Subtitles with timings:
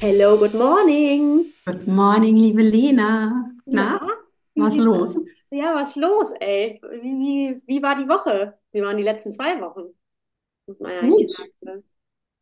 [0.00, 1.52] Hello, good morning.
[1.66, 3.08] Good morning, liebe Lena.
[3.66, 4.10] Na, Na,
[4.56, 5.16] was los?
[5.50, 6.80] Ja, was los, ey?
[6.82, 8.58] Wie, wie, wie war die Woche?
[8.72, 9.94] Wie waren die letzten zwei Wochen?
[10.66, 11.52] Muss man ja eigentlich sagen.
[11.62, 11.84] Ne?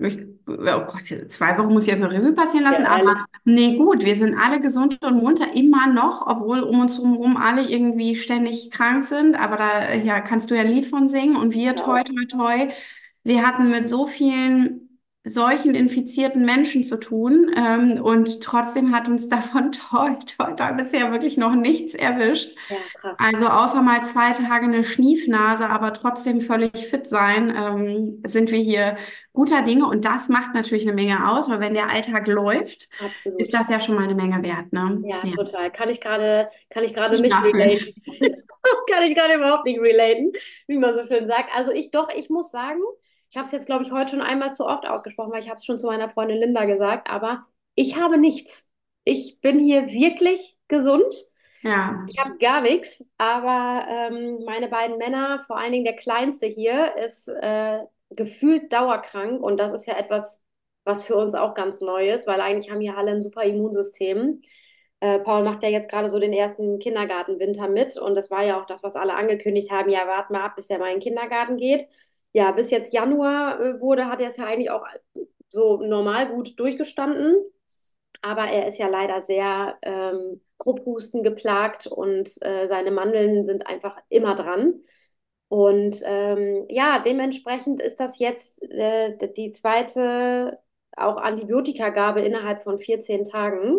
[0.00, 0.16] Ich,
[0.46, 0.55] oh
[0.86, 3.27] Gott, zwei Wochen muss ich erstmal Revue passieren Ja, lassen, aber ehrlich.
[3.45, 7.68] nee, gut, wir sind alle gesund und munter immer noch, obwohl um uns herum alle
[7.68, 9.34] irgendwie ständig krank sind.
[9.34, 12.68] Aber da, ja, kannst du ja ein Lied von singen und wir, toi, toi, toi,
[13.24, 14.88] wir hatten mit so vielen
[15.28, 21.12] solchen infizierten Menschen zu tun, ähm, und trotzdem hat uns davon toi, toi, toi bisher
[21.12, 22.56] wirklich noch nichts erwischt.
[22.68, 23.18] Ja, krass.
[23.20, 28.60] Also außer mal zwei Tage eine Schniefnase, aber trotzdem völlig fit sein, ähm, sind wir
[28.60, 28.96] hier
[29.32, 29.87] guter Dinge.
[29.87, 33.54] Und das macht natürlich eine Menge aus, weil wenn der Alltag läuft, ist Absolut.
[33.54, 35.01] das ja schon mal eine Menge wert, ne?
[35.04, 35.70] Ja, Ja, total.
[35.70, 37.95] Kann ich gerade, kann ich gerade nicht relaten.
[38.90, 40.32] Kann ich gerade überhaupt nicht relaten,
[40.66, 41.48] wie man so schön sagt.
[41.54, 42.80] Also ich doch, ich muss sagen,
[43.30, 45.59] ich habe es jetzt, glaube ich, heute schon einmal zu oft ausgesprochen, weil ich habe
[45.59, 48.68] es schon zu meiner Freundin Linda gesagt, aber ich habe nichts.
[49.04, 51.15] Ich bin hier wirklich gesund.
[51.62, 56.46] Ja, Ich habe gar nichts, aber ähm, meine beiden Männer, vor allen Dingen der Kleinste
[56.46, 60.43] hier, ist äh, gefühlt dauerkrank und das ist ja etwas,
[60.84, 64.41] was für uns auch ganz neu ist, weil eigentlich haben hier alle ein super Immunsystem.
[65.00, 68.60] Äh, Paul macht ja jetzt gerade so den ersten Kindergartenwinter mit und das war ja
[68.60, 69.91] auch das, was alle angekündigt haben.
[69.91, 71.87] Ja, wart mal ab, bis er mal in den Kindergarten geht.
[72.32, 74.87] Ja, bis jetzt Januar äh, wurde, hat er es ja eigentlich auch
[75.48, 77.37] so normal gut durchgestanden.
[78.22, 83.97] Aber er ist ja leider sehr ähm, Grubhusten geplagt und äh, seine Mandeln sind einfach
[84.09, 84.82] immer dran.
[85.49, 90.59] Und ähm, ja, dementsprechend ist das jetzt äh, die zweite
[90.97, 93.78] auch Antibiotikagabe innerhalb von 14 Tagen,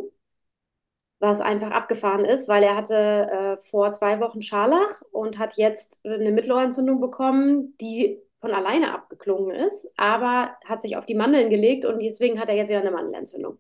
[1.19, 5.99] was einfach abgefahren ist, weil er hatte äh, vor zwei Wochen Scharlach und hat jetzt
[6.05, 11.85] eine Mittelohrentzündung bekommen, die von alleine abgeklungen ist, aber hat sich auf die Mandeln gelegt
[11.85, 13.59] und deswegen hat er jetzt wieder eine Mandelentzündung.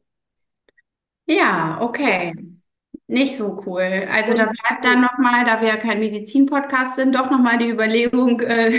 [1.27, 2.33] ja, okay.
[3.07, 4.07] Nicht so cool.
[4.11, 8.39] Also da bleibt dann nochmal, da wir ja kein Medizin-Podcast sind, doch nochmal die Überlegung,
[8.41, 8.69] äh,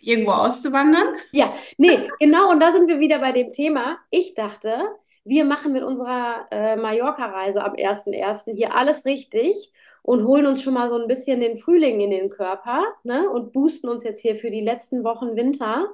[0.00, 1.08] irgendwo auszuwandern.
[1.30, 3.98] Ja, nee, genau, und da sind wir wieder bei dem Thema.
[4.10, 4.78] Ich dachte,
[5.24, 10.62] wir machen mit unserer äh, Mallorca-Reise am ersten ersten hier alles richtig und holen uns
[10.62, 13.28] schon mal so ein bisschen den Frühling in den Körper, ne?
[13.30, 15.88] Und boosten uns jetzt hier für die letzten Wochen Winter.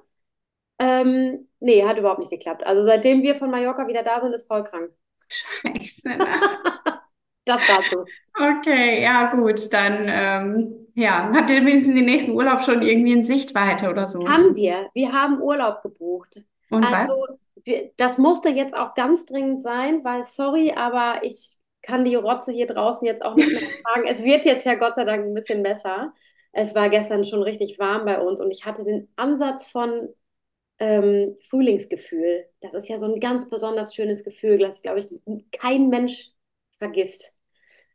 [0.78, 2.66] Ähm, nee, hat überhaupt nicht geklappt.
[2.66, 4.90] Also seitdem wir von Mallorca wieder da sind, ist Paul krank.
[5.28, 6.10] Scheiße?
[7.46, 8.04] Das dazu.
[8.34, 13.22] Okay, ja gut, dann ähm, ja, habt ihr wenigstens den nächsten Urlaub schon irgendwie in
[13.22, 14.28] Sichtweite oder so?
[14.28, 14.88] Haben wir.
[14.94, 16.42] Wir haben Urlaub gebucht.
[16.70, 17.08] Und was?
[17.08, 17.24] Also,
[17.62, 21.55] wir, das musste jetzt auch ganz dringend sein, weil, sorry, aber ich
[21.86, 24.06] kann die Rotze hier draußen jetzt auch nicht mehr tragen.
[24.08, 26.12] Es wird jetzt ja Gott sei Dank ein bisschen besser.
[26.52, 30.08] Es war gestern schon richtig warm bei uns und ich hatte den Ansatz von
[30.78, 32.46] ähm, Frühlingsgefühl.
[32.60, 35.08] Das ist ja so ein ganz besonders schönes Gefühl, das, glaube ich,
[35.52, 36.32] kein Mensch
[36.78, 37.34] vergisst.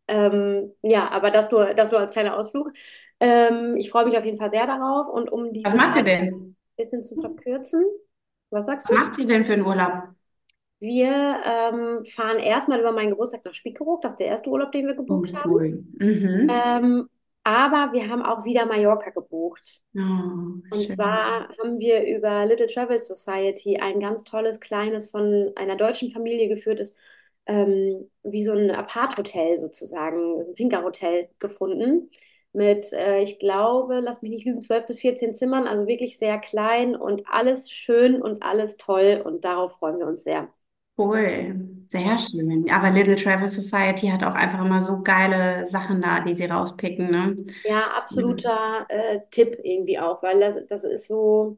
[0.08, 2.72] Ähm, ja, aber das nur, das nur als kleiner Ausflug.
[3.20, 6.04] Ähm, ich freue mich auf jeden Fall sehr darauf und um Was diese macht ihr
[6.04, 6.56] denn?
[6.78, 7.84] bisschen zu verkürzen.
[8.50, 8.96] Was sagst Was du?
[8.96, 10.14] macht ihr denn für einen Urlaub?
[10.82, 14.02] Wir ähm, fahren erstmal über meinen Geburtstag nach Spiekeroog.
[14.04, 15.46] Das ist der erste Urlaub, den wir Oh, gebucht haben.
[15.46, 15.84] cool.
[16.00, 16.50] Mhm.
[16.50, 17.10] Ähm,
[17.44, 19.82] aber wir haben auch wieder Mallorca gebucht.
[19.96, 25.76] Oh, Und zwar haben wir über Little Travel Society ein ganz tolles, kleines, von einer
[25.78, 26.98] deutschen Familie geführtes,
[27.46, 32.10] ähm, wie so ein Apart-Hotel sozusagen, ein Finca-Hotel gefunden.
[32.54, 36.40] Mit, äh, ich glaube, lass mich nicht lügen, 12 bis 14 Zimmern, also wirklich sehr
[36.40, 39.22] klein und alles schön und alles toll.
[39.26, 40.54] Und darauf freuen wir uns sehr.
[41.02, 41.86] Cool.
[41.90, 42.70] Sehr schön.
[42.72, 47.12] Aber Little Travel Society hat auch einfach immer so geile Sachen da, die sie rauspicken,
[47.12, 47.38] ne?
[47.64, 51.58] Ja, absoluter äh, Tipp irgendwie auch, weil das, das ist so.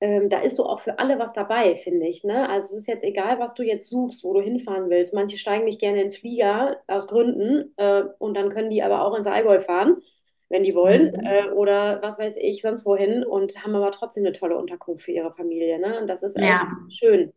[0.00, 2.48] ähm, da ist so auch für alle was dabei, finde ich, ne?
[2.50, 5.14] Also es ist jetzt egal, was du jetzt suchst, wo du hinfahren willst.
[5.14, 9.02] Manche steigen nicht gerne in den Flieger aus Gründen äh, und dann können die aber
[9.04, 10.02] auch ins Allgäu fahren,
[10.50, 11.20] wenn die wollen, Mhm.
[11.24, 15.12] äh, oder was weiß ich, sonst wohin und haben aber trotzdem eine tolle Unterkunft für
[15.12, 16.00] ihre Familie, ne?
[16.00, 17.32] Und das ist echt Ja, schön.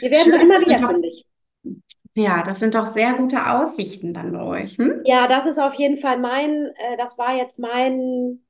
[0.00, 0.40] Wir werden schön.
[0.40, 1.26] immer wieder fündig.
[2.14, 5.02] ja, das sind doch sehr gute Aussichten dann bei euch, hm?
[5.04, 8.44] Ja, das ist auf jeden Fall mein, äh, das war jetzt mein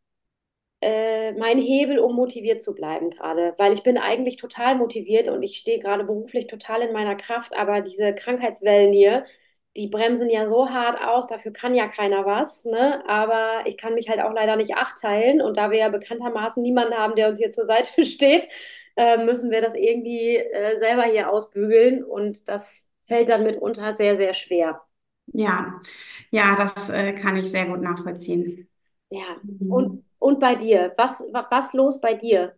[0.84, 5.42] äh, mein Hebel, um motiviert zu bleiben gerade, weil ich bin eigentlich total motiviert und
[5.42, 9.24] ich stehe gerade beruflich total in meiner Kraft, aber diese Krankheitswellen hier,
[9.76, 13.02] die bremsen ja so hart aus, dafür kann ja keiner was, ne?
[13.08, 16.94] Aber ich kann mich halt auch leider nicht achteilen und da wir ja bekanntermaßen niemanden
[16.94, 18.48] haben, der uns hier zur Seite steht,
[18.96, 24.16] äh, müssen wir das irgendwie äh, selber hier ausbügeln und das fällt dann mitunter sehr,
[24.16, 24.82] sehr schwer.
[25.32, 25.80] Ja,
[26.30, 28.68] ja, das äh, kann ich sehr gut nachvollziehen.
[29.10, 29.24] Ja.
[29.68, 30.04] Und, Mhm.
[30.18, 32.54] und bei dir, was, was los bei dir?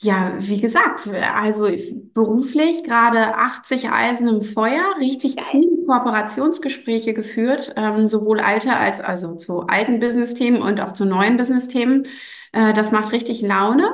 [0.00, 1.68] Ja, wie gesagt, also
[2.14, 9.36] beruflich gerade 80 Eisen im Feuer, richtig coole Kooperationsgespräche geführt, ähm, sowohl alte als also
[9.36, 12.04] zu alten Business-Themen und auch zu neuen Business-Themen.
[12.52, 13.92] Äh, das macht richtig Laune.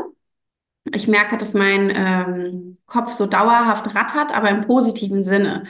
[0.94, 5.64] Ich merke, dass mein ähm, Kopf so dauerhaft rattert, aber im positiven Sinne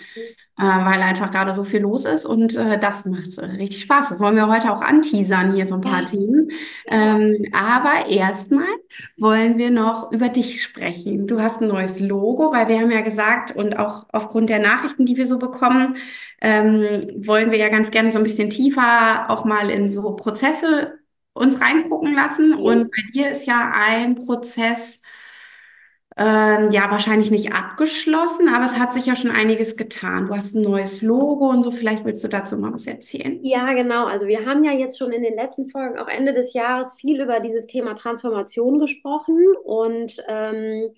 [0.58, 4.08] äh, weil einfach gerade so viel los ist und äh, das macht äh, richtig Spaß.
[4.08, 6.48] Das wollen wir heute auch anteasern, hier so ein paar Ja, Themen.
[6.86, 8.66] Ähm, aber erstmal
[9.18, 11.26] wollen wir noch über dich sprechen.
[11.26, 15.04] Du hast ein neues Logo, weil wir haben ja gesagt und auch aufgrund der Nachrichten,
[15.04, 15.96] die wir so bekommen,
[16.40, 16.82] ähm,
[17.26, 20.98] wollen wir ja ganz gerne so ein bisschen tiefer auch mal in so Prozesse
[21.36, 22.54] uns reingucken lassen.
[22.54, 25.02] Und bei dir ist ja ein Prozess,
[26.18, 30.26] ähm, ja, wahrscheinlich nicht abgeschlossen, aber es hat sich ja schon einiges getan.
[30.26, 31.70] Du hast ein neues Logo und so.
[31.70, 33.38] Vielleicht willst du dazu mal was erzählen.
[33.42, 34.06] Ja, genau.
[34.06, 37.20] Also wir haben ja jetzt schon in den letzten Folgen, auch Ende des Jahres, viel
[37.20, 40.90] über dieses Thema Transformation gesprochen und ähm,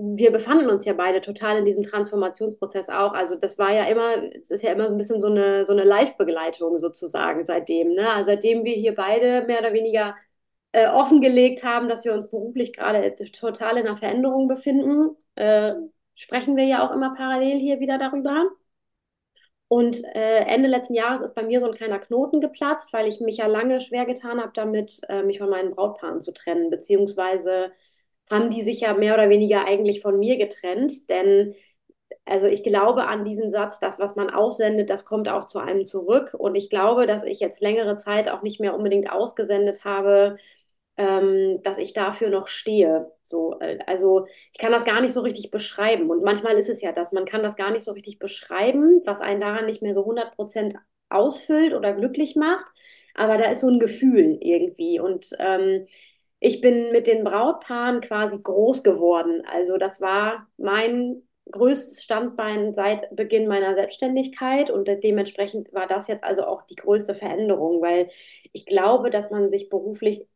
[0.00, 3.12] wir befanden uns ja beide total in diesem Transformationsprozess auch.
[3.12, 5.72] Also das war ja immer, es ist ja immer so ein bisschen so eine, so
[5.72, 7.94] eine Live-Begleitung sozusagen seitdem.
[7.94, 8.10] Ne?
[8.10, 10.16] Also seitdem wir hier beide mehr oder weniger
[10.72, 15.74] äh, offengelegt haben, dass wir uns beruflich gerade total in einer Veränderung befinden, äh,
[16.14, 18.50] sprechen wir ja auch immer parallel hier wieder darüber.
[19.68, 23.20] Und äh, Ende letzten Jahres ist bei mir so ein kleiner Knoten geplatzt, weil ich
[23.20, 27.70] mich ja lange schwer getan habe, damit äh, mich von meinen Brautpaaren zu trennen, beziehungsweise
[28.30, 31.54] haben die sich ja mehr oder weniger eigentlich von mir getrennt, denn
[32.24, 35.84] also ich glaube an diesen Satz, das, was man aussendet, das kommt auch zu einem
[35.84, 36.34] zurück.
[36.38, 40.36] Und ich glaube, dass ich jetzt längere Zeit auch nicht mehr unbedingt ausgesendet habe,
[40.96, 43.10] ähm, dass ich dafür noch stehe.
[43.22, 46.10] So, äh, also ich kann das gar nicht so richtig beschreiben.
[46.10, 49.20] Und manchmal ist es ja das, man kann das gar nicht so richtig beschreiben, was
[49.20, 50.76] einen daran nicht mehr so 100%
[51.08, 52.66] ausfüllt oder glücklich macht.
[53.14, 55.00] Aber da ist so ein Gefühl irgendwie.
[55.00, 55.86] Und ähm,
[56.40, 59.42] ich bin mit den Brautpaaren quasi groß geworden.
[59.46, 66.24] Also das war mein größtes Standbein seit Beginn meiner Selbstständigkeit und dementsprechend war das jetzt
[66.24, 68.10] also auch die größte Veränderung, weil
[68.52, 70.26] ich glaube, dass man sich beruflich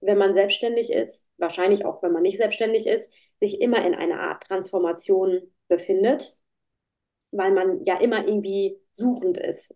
[0.00, 3.10] wenn man selbstständig ist, wahrscheinlich auch wenn man nicht selbstständig ist,
[3.40, 6.36] sich immer in einer Art Transformation befindet,
[7.32, 9.74] weil man ja immer irgendwie suchend ist,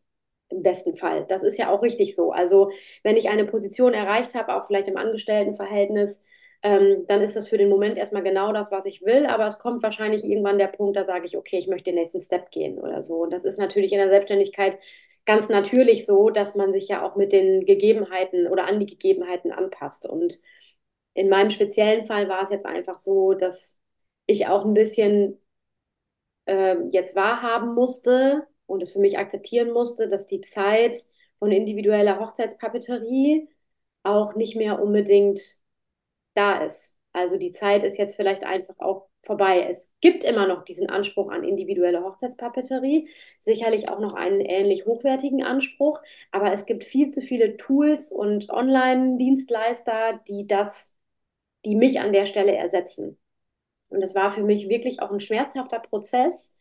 [0.50, 1.26] im besten Fall.
[1.28, 2.32] Das ist ja auch richtig so.
[2.32, 2.70] Also
[3.02, 6.22] wenn ich eine Position erreicht habe, auch vielleicht im Angestelltenverhältnis,
[6.62, 9.58] ähm, dann ist das für den Moment erstmal genau das, was ich will, aber es
[9.58, 12.78] kommt wahrscheinlich irgendwann der Punkt, da sage ich, okay, ich möchte den nächsten Step gehen
[12.78, 13.22] oder so.
[13.22, 14.78] Und das ist natürlich in der Selbstständigkeit
[15.24, 19.52] ganz natürlich so, dass man sich ja auch mit den Gegebenheiten oder an die Gegebenheiten
[19.52, 20.06] anpasst.
[20.06, 20.38] Und
[21.14, 23.78] in meinem speziellen Fall war es jetzt einfach so, dass
[24.26, 25.38] ich auch ein bisschen
[26.46, 30.96] äh, jetzt wahrhaben musste und es für mich akzeptieren musste, dass die Zeit
[31.38, 33.48] von individueller Hochzeitspapeterie
[34.02, 35.40] auch nicht mehr unbedingt
[36.34, 36.96] da ist.
[37.12, 39.66] Also die Zeit ist jetzt vielleicht einfach auch vorbei.
[39.68, 43.08] Es gibt immer noch diesen Anspruch an individuelle Hochzeitspapeterie,
[43.40, 46.00] sicherlich auch noch einen ähnlich hochwertigen Anspruch,
[46.30, 50.96] aber es gibt viel zu viele Tools und Online-Dienstleister, die das,
[51.64, 53.18] die mich an der Stelle ersetzen.
[53.88, 56.54] Und es war für mich wirklich auch ein schmerzhafter Prozess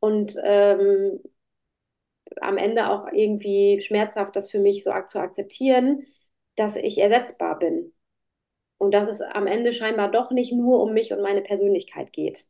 [0.00, 1.20] und ähm,
[2.40, 6.06] am Ende auch irgendwie schmerzhaft, das für mich so zu akzeptieren,
[6.56, 7.92] dass ich ersetzbar bin.
[8.78, 12.44] Und dass es am Ende scheinbar doch nicht nur um mich und meine Persönlichkeit geht.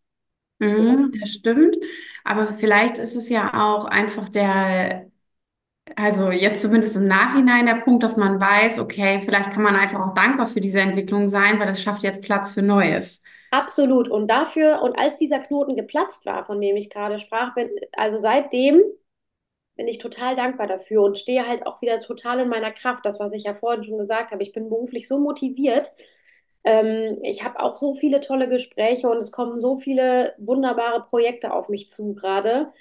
[0.58, 1.76] Mhm, das stimmt.
[2.24, 5.10] Aber vielleicht ist es ja auch einfach der,
[5.96, 10.00] also jetzt zumindest im Nachhinein der Punkt, dass man weiß, okay, vielleicht kann man einfach
[10.00, 13.22] auch dankbar für diese Entwicklung sein, weil das schafft jetzt Platz für Neues.
[13.50, 14.08] Absolut.
[14.08, 18.16] Und dafür, und als dieser Knoten geplatzt war, von dem ich gerade sprach, bin, also
[18.16, 18.82] seitdem
[19.76, 23.04] bin ich total dankbar dafür und stehe halt auch wieder total in meiner Kraft.
[23.06, 24.42] Das, was ich ja vorhin schon gesagt habe.
[24.42, 25.90] Ich bin beruflich so motiviert.
[26.64, 31.52] Ähm, ich habe auch so viele tolle Gespräche und es kommen so viele wunderbare Projekte
[31.52, 32.72] auf mich zu gerade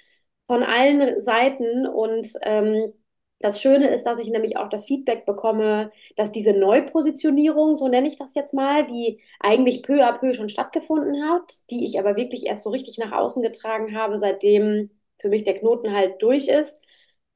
[0.46, 1.86] von allen Seiten.
[1.86, 2.92] Und ähm,
[3.40, 8.08] das Schöne ist, dass ich nämlich auch das Feedback bekomme, dass diese Neupositionierung, so nenne
[8.08, 12.16] ich das jetzt mal, die eigentlich peu à peu schon stattgefunden hat, die ich aber
[12.16, 16.48] wirklich erst so richtig nach außen getragen habe, seitdem für mich der Knoten halt durch
[16.48, 16.80] ist,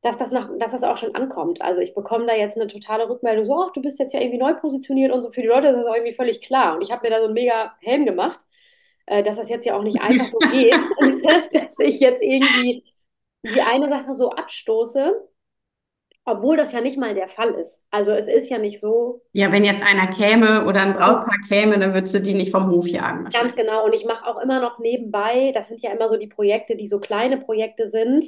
[0.02, 1.60] dass das, nach, dass das auch schon ankommt.
[1.60, 4.38] Also ich bekomme da jetzt eine totale Rückmeldung, so, ach, du bist jetzt ja irgendwie
[4.38, 5.30] neu positioniert und so.
[5.30, 6.76] Für die Leute ist das auch irgendwie völlig klar.
[6.76, 8.38] Und ich habe mir da so einen mega Helm gemacht,
[9.06, 10.74] äh, dass das jetzt ja auch nicht einfach so geht,
[11.52, 12.84] dass ich jetzt irgendwie
[13.44, 15.14] die eine Sache so abstoße,
[16.24, 17.82] obwohl das ja nicht mal der Fall ist.
[17.90, 19.22] Also es ist ja nicht so.
[19.32, 22.70] Ja, wenn jetzt einer käme oder ein Brautpaar käme, dann würdest du die nicht vom
[22.70, 23.84] Hof jagen Ganz genau.
[23.84, 26.86] Und ich mache auch immer noch nebenbei, das sind ja immer so die Projekte, die
[26.86, 28.24] so kleine Projekte sind.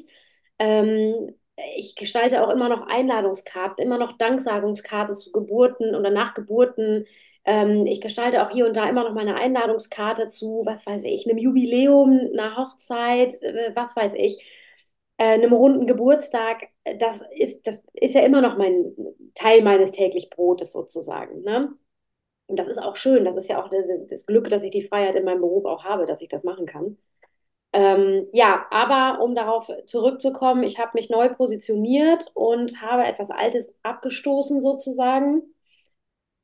[0.58, 1.34] Ähm,
[1.76, 7.06] ich gestalte auch immer noch Einladungskarten, immer noch Danksagungskarten zu Geburten oder nach Geburten.
[7.44, 11.26] Ähm, ich gestalte auch hier und da immer noch meine Einladungskarte zu, was weiß ich,
[11.28, 14.42] einem Jubiläum, einer Hochzeit, äh, was weiß ich,
[15.18, 16.68] äh, einem runden Geburtstag.
[16.98, 18.94] Das ist, das ist ja immer noch mein
[19.34, 21.42] Teil meines täglich Brotes sozusagen.
[21.42, 21.72] Ne?
[22.46, 23.24] Und das ist auch schön.
[23.24, 23.70] Das ist ja auch
[24.08, 26.66] das Glück, dass ich die Freiheit in meinem Beruf auch habe, dass ich das machen
[26.66, 26.98] kann.
[27.72, 33.72] Ähm, ja, aber um darauf zurückzukommen, ich habe mich neu positioniert und habe etwas Altes
[33.82, 35.42] abgestoßen sozusagen.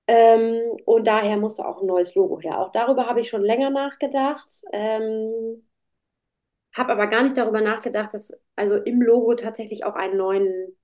[0.09, 2.61] Ähm, und daher musste auch ein neues Logo her.
[2.61, 4.63] Auch darüber habe ich schon länger nachgedacht.
[4.73, 5.63] Ähm,
[6.75, 10.77] habe aber gar nicht darüber nachgedacht, dass also im Logo tatsächlich auch einen neuen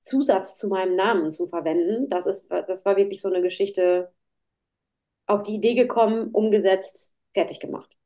[0.00, 2.08] Zusatz zu meinem Namen zu verwenden.
[2.10, 4.12] Das ist, das war wirklich so eine Geschichte,
[5.26, 7.98] auf die Idee gekommen, umgesetzt, fertig gemacht.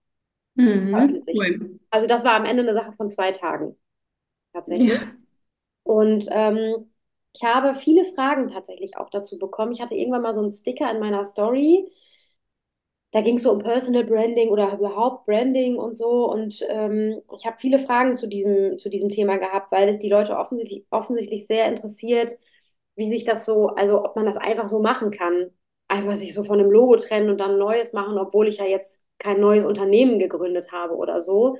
[0.58, 1.78] Mhm, cool.
[1.90, 3.76] Also das war am Ende eine Sache von zwei Tagen
[4.52, 4.90] tatsächlich.
[4.90, 5.12] Ja.
[5.84, 6.90] Und ähm,
[7.34, 9.72] ich habe viele Fragen tatsächlich auch dazu bekommen.
[9.72, 11.90] Ich hatte irgendwann mal so einen Sticker in meiner Story.
[13.10, 16.30] Da ging es so um Personal Branding oder überhaupt Branding und so.
[16.30, 20.10] Und ähm, ich habe viele Fragen zu diesem, zu diesem Thema gehabt, weil es die
[20.10, 22.32] Leute offensichtlich, offensichtlich sehr interessiert,
[22.96, 25.50] wie sich das so, also ob man das einfach so machen kann.
[25.88, 29.02] Einfach sich so von einem Logo trennen und dann neues machen, obwohl ich ja jetzt
[29.18, 31.58] kein neues Unternehmen gegründet habe oder so.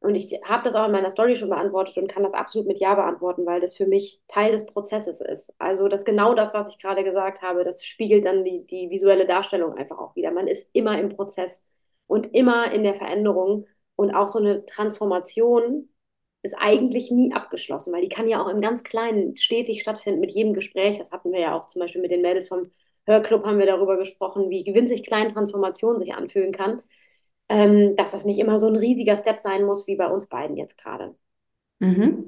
[0.00, 2.78] Und ich habe das auch in meiner Story schon beantwortet und kann das absolut mit
[2.78, 5.52] Ja beantworten, weil das für mich Teil des Prozesses ist.
[5.58, 9.26] Also das genau das, was ich gerade gesagt habe, das spiegelt dann die, die visuelle
[9.26, 10.30] Darstellung einfach auch wieder.
[10.30, 11.64] Man ist immer im Prozess
[12.06, 13.66] und immer in der Veränderung.
[13.96, 15.88] Und auch so eine Transformation
[16.42, 20.30] ist eigentlich nie abgeschlossen, weil die kann ja auch im ganz Kleinen stetig stattfinden mit
[20.30, 20.98] jedem Gespräch.
[20.98, 22.70] Das hatten wir ja auch zum Beispiel mit den Mädels vom
[23.08, 26.82] Hörclub haben wir darüber gesprochen, wie winzig klein Transformation sich anfühlen kann
[27.48, 30.56] ähm, dass das nicht immer so ein riesiger Step sein muss, wie bei uns beiden
[30.56, 31.14] jetzt gerade.
[31.78, 32.24] Mhm.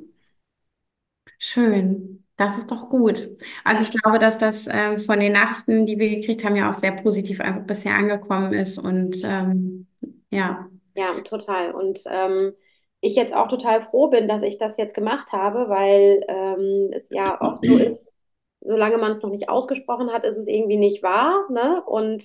[1.38, 2.24] Schön.
[2.36, 3.28] Das ist doch gut.
[3.64, 6.74] Also ich glaube, dass das äh, von den Nachrichten, die wir gekriegt haben, ja auch
[6.74, 8.78] sehr positiv einfach bisher angekommen ist.
[8.78, 9.86] Und ähm,
[10.30, 10.68] ja.
[10.96, 11.72] Ja, total.
[11.72, 12.54] Und ähm,
[13.02, 17.10] ich jetzt auch total froh bin, dass ich das jetzt gemacht habe, weil ähm, es
[17.10, 18.14] ja oft so ist,
[18.60, 21.46] solange man es noch nicht ausgesprochen hat, ist es irgendwie nicht wahr.
[21.50, 21.82] Ne?
[21.84, 22.24] Und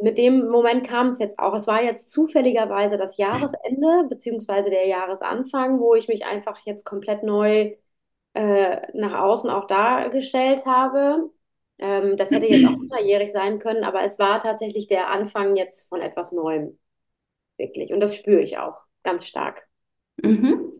[0.00, 1.54] mit dem Moment kam es jetzt auch.
[1.54, 7.22] Es war jetzt zufälligerweise das Jahresende beziehungsweise der Jahresanfang, wo ich mich einfach jetzt komplett
[7.22, 7.74] neu
[8.34, 11.30] äh, nach außen auch dargestellt habe.
[11.78, 15.88] Ähm, das hätte jetzt auch unterjährig sein können, aber es war tatsächlich der Anfang jetzt
[15.88, 16.78] von etwas Neuem.
[17.56, 17.92] Wirklich.
[17.92, 19.66] Und das spüre ich auch ganz stark.
[20.22, 20.72] Mhm.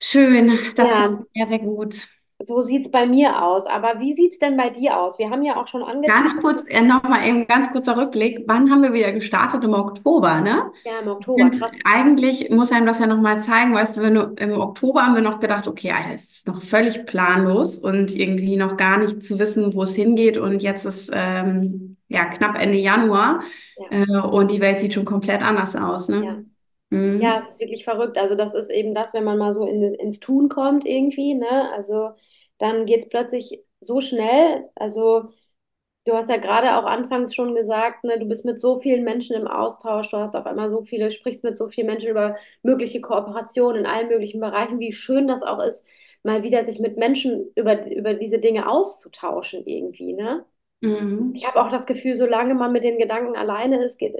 [0.00, 1.24] Schön, das ja.
[1.34, 2.06] sehr, sehr gut.
[2.38, 3.66] So sieht es bei mir aus.
[3.66, 5.18] Aber wie sieht es denn bei dir aus?
[5.18, 6.22] Wir haben ja auch schon angefangen.
[6.22, 8.44] Ganz kurz, äh, nochmal eben ganz kurzer Rückblick.
[8.46, 9.64] Wann haben wir wieder gestartet?
[9.64, 10.70] Im Oktober, ne?
[10.84, 11.48] Ja, im Oktober.
[11.48, 11.72] Krass.
[11.84, 15.22] Eigentlich muss einem das ja nochmal zeigen, weißt du, wenn du, im Oktober haben wir
[15.22, 19.38] noch gedacht, okay, Alter, es ist noch völlig planlos und irgendwie noch gar nicht zu
[19.38, 20.36] wissen, wo es hingeht.
[20.36, 23.40] Und jetzt ist ähm, ja knapp Ende Januar
[23.78, 24.02] ja.
[24.02, 26.22] äh, und die Welt sieht schon komplett anders aus, ne?
[26.22, 26.36] Ja.
[26.90, 27.20] Mhm.
[27.20, 28.18] Ja, es ist wirklich verrückt.
[28.18, 31.72] Also das ist eben das, wenn man mal so in, ins Tun kommt irgendwie, ne?
[31.74, 32.10] Also
[32.58, 34.68] dann geht es plötzlich so schnell.
[34.74, 35.30] Also
[36.04, 39.36] du hast ja gerade auch anfangs schon gesagt, ne, du bist mit so vielen Menschen
[39.36, 43.00] im Austausch, du hast auf einmal so viele, sprichst mit so vielen Menschen über mögliche
[43.00, 45.86] Kooperationen in allen möglichen Bereichen, wie schön das auch ist,
[46.22, 50.44] mal wieder sich mit Menschen über, über diese Dinge auszutauschen irgendwie, ne?
[50.82, 51.32] Mhm.
[51.34, 54.16] Ich habe auch das Gefühl, solange man mit den Gedanken alleine ist, geht,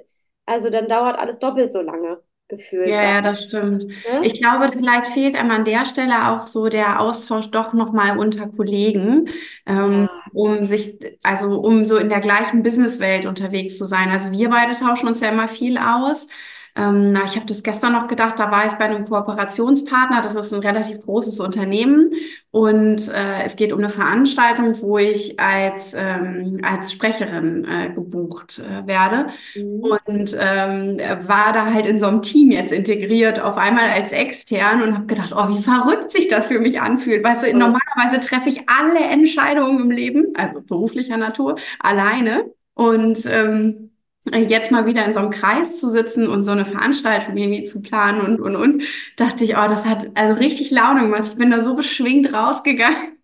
[0.47, 2.89] also dann dauert alles doppelt so lange gefühlt.
[2.89, 3.85] Ja, ja, das stimmt.
[3.87, 4.21] Ne?
[4.23, 8.47] Ich glaube, vielleicht fehlt einem an der Stelle auch so der Austausch doch nochmal unter
[8.49, 9.29] Kollegen,
[9.67, 10.11] ähm, ja.
[10.33, 14.11] um sich, also um so in der gleichen Businesswelt unterwegs zu sein.
[14.11, 16.29] Also wir beide tauschen uns ja immer viel aus.
[16.77, 20.35] Ähm, na, ich habe das gestern noch gedacht, da war ich bei einem Kooperationspartner, das
[20.35, 22.11] ist ein relativ großes Unternehmen.
[22.51, 28.61] Und äh, es geht um eine Veranstaltung, wo ich als, ähm, als Sprecherin äh, gebucht
[28.61, 29.27] äh, werde.
[29.55, 29.81] Mhm.
[30.07, 34.83] und ähm, war da halt in so einem Team jetzt integriert, auf einmal als extern
[34.83, 37.25] und habe gedacht, oh, wie verrückt sich das für mich anfühlt.
[37.25, 42.51] Weißt du, normalerweise treffe ich alle Entscheidungen im Leben, also beruflicher Natur, alleine.
[42.75, 43.96] Und ähm,
[44.35, 47.81] jetzt mal wieder in so einem Kreis zu sitzen und so eine Veranstaltung irgendwie zu
[47.81, 48.83] planen und, und, und,
[49.17, 51.25] dachte ich, oh, das hat also richtig Laune gemacht.
[51.27, 53.17] Ich bin da so beschwingt rausgegangen.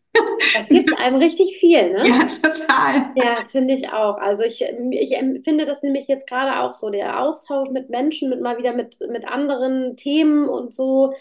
[0.54, 2.06] Das gibt einem richtig viel, ne?
[2.06, 3.12] Ja, total.
[3.14, 4.18] Ja, das finde ich auch.
[4.18, 8.40] Also ich, ich empfinde das nämlich jetzt gerade auch so, der Austausch mit Menschen, mit
[8.40, 11.14] mal wieder mit, mit anderen Themen und so.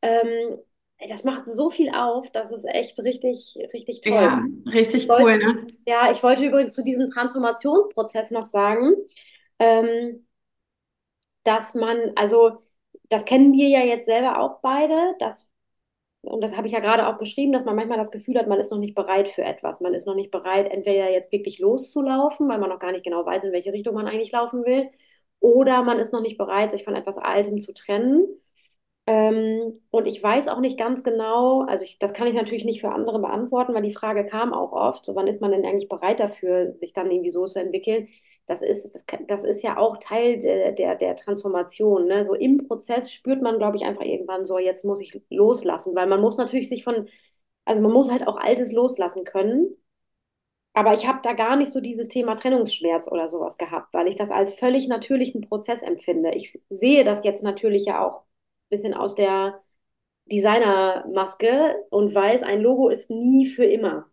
[0.00, 0.58] Ähm,
[1.08, 4.14] das macht so viel auf, das ist echt richtig, richtig toll.
[4.14, 4.42] Ja,
[4.72, 5.66] richtig wollte, cool, ne?
[5.86, 8.94] Ja, ich wollte übrigens zu diesem Transformationsprozess noch sagen,
[9.58, 10.26] ähm,
[11.44, 12.62] dass man, also
[13.08, 15.46] das kennen wir ja jetzt selber auch beide, dass
[16.22, 18.60] Und das habe ich ja gerade auch beschrieben, dass man manchmal das Gefühl hat, man
[18.60, 19.80] ist noch nicht bereit für etwas.
[19.80, 23.26] Man ist noch nicht bereit, entweder jetzt wirklich loszulaufen, weil man noch gar nicht genau
[23.26, 24.90] weiß, in welche Richtung man eigentlich laufen will,
[25.40, 28.26] oder man ist noch nicht bereit, sich von etwas Altem zu trennen.
[29.06, 32.80] Ähm, und ich weiß auch nicht ganz genau, also ich, das kann ich natürlich nicht
[32.82, 35.88] für andere beantworten, weil die Frage kam auch oft, so wann ist man denn eigentlich
[35.88, 38.08] bereit dafür, sich dann irgendwie so zu entwickeln?
[38.48, 42.06] Das ist, das, das ist ja auch Teil der, der, der Transformation.
[42.08, 42.24] Ne?
[42.26, 46.08] So im Prozess spürt man, glaube ich, einfach irgendwann so, jetzt muss ich loslassen, weil
[46.08, 47.08] man muss natürlich sich von,
[47.66, 49.76] also man muss halt auch Altes loslassen können.
[50.74, 54.16] Aber ich habe da gar nicht so dieses Thema Trennungsschmerz oder sowas gehabt, weil ich
[54.16, 56.30] das als völlig natürlichen Prozess empfinde.
[56.34, 58.24] Ich sehe das jetzt natürlich ja auch ein
[58.70, 59.60] bisschen aus der
[60.26, 64.07] Designermaske und weiß, ein Logo ist nie für immer.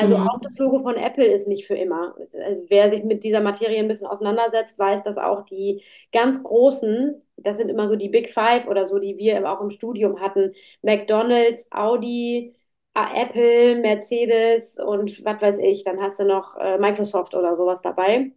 [0.00, 0.40] Also auch Mhm.
[0.42, 2.14] das Logo von Apple ist nicht für immer.
[2.18, 7.20] Also wer sich mit dieser Materie ein bisschen auseinandersetzt, weiß, dass auch die ganz großen,
[7.36, 10.54] das sind immer so die Big Five oder so, die wir auch im Studium hatten,
[10.82, 12.54] McDonald's, Audi,
[12.94, 18.32] Apple, Mercedes und was weiß ich, dann hast du noch äh, Microsoft oder sowas dabei.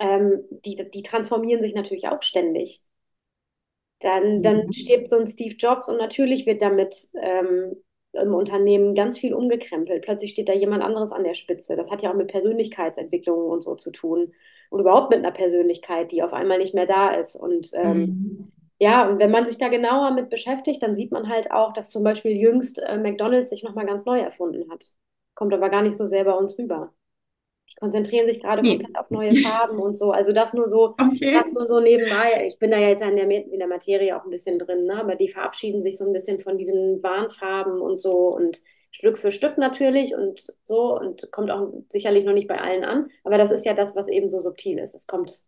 [0.00, 2.82] Ähm, die, die transformieren sich natürlich auch ständig.
[4.00, 4.72] Dann, dann Mhm.
[4.72, 7.76] stirbt so ein Steve Jobs und natürlich wird damit ähm,
[8.22, 10.02] im Unternehmen ganz viel umgekrempelt.
[10.04, 11.76] Plötzlich steht da jemand anderes an der Spitze.
[11.76, 14.32] Das hat ja auch mit Persönlichkeitsentwicklung und so zu tun.
[14.70, 17.36] Und überhaupt mit einer Persönlichkeit, die auf einmal nicht mehr da ist.
[17.36, 18.52] Und ähm, Mhm.
[18.80, 21.90] ja, und wenn man sich da genauer mit beschäftigt, dann sieht man halt auch, dass
[21.90, 24.92] zum Beispiel jüngst äh, McDonald's sich nochmal ganz neu erfunden hat.
[25.34, 26.92] Kommt aber gar nicht so sehr bei uns rüber.
[27.70, 28.78] Die konzentrieren sich gerade Nee.
[28.78, 30.12] komplett auf neue Farben und so.
[30.12, 30.98] Also das nur so,
[31.32, 31.52] das Okay.
[31.52, 32.46] nur so nebenbei.
[32.48, 34.94] Ich bin da ja jetzt in der, in der Materie auch ein bisschen drin, ne?
[35.00, 39.32] Aber die verabschieden sich so ein bisschen von diesen Warnfarben und so und Stück für
[39.32, 43.08] Stück natürlich und so und kommt auch sicherlich noch nicht bei allen an.
[43.24, 44.94] Aber das ist ja das, was eben so subtil ist.
[44.94, 45.42] Es kommt,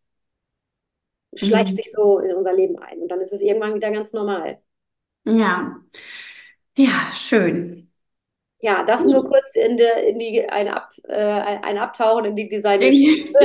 [1.34, 1.76] schleicht Mhm.
[1.76, 4.60] sich so in unser Leben ein und dann ist es irgendwann wieder ganz normal.
[5.25, 5.80] Ja.
[6.76, 7.88] Ja, schön.
[8.61, 12.49] Ja, das nur kurz in der, in die, ein, Ab, äh, ein Abtauchen in die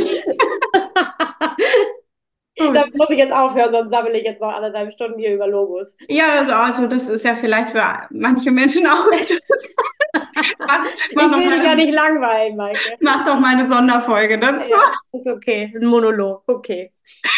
[2.55, 2.75] Gut.
[2.75, 5.95] Damit muss ich jetzt aufhören, sonst sammle ich jetzt noch anderthalb Stunden hier über Logos.
[6.07, 9.05] Ja, also das ist ja vielleicht für manche Menschen auch.
[9.11, 9.19] Mach,
[10.59, 12.79] mach Ich doch will mal dich ja eine, nicht langweilen, Maike.
[12.99, 14.69] mach doch mal eine Sonderfolge dazu.
[14.71, 15.73] Ja, ist okay.
[15.75, 16.43] Ein Monolog.
[16.47, 16.91] Okay.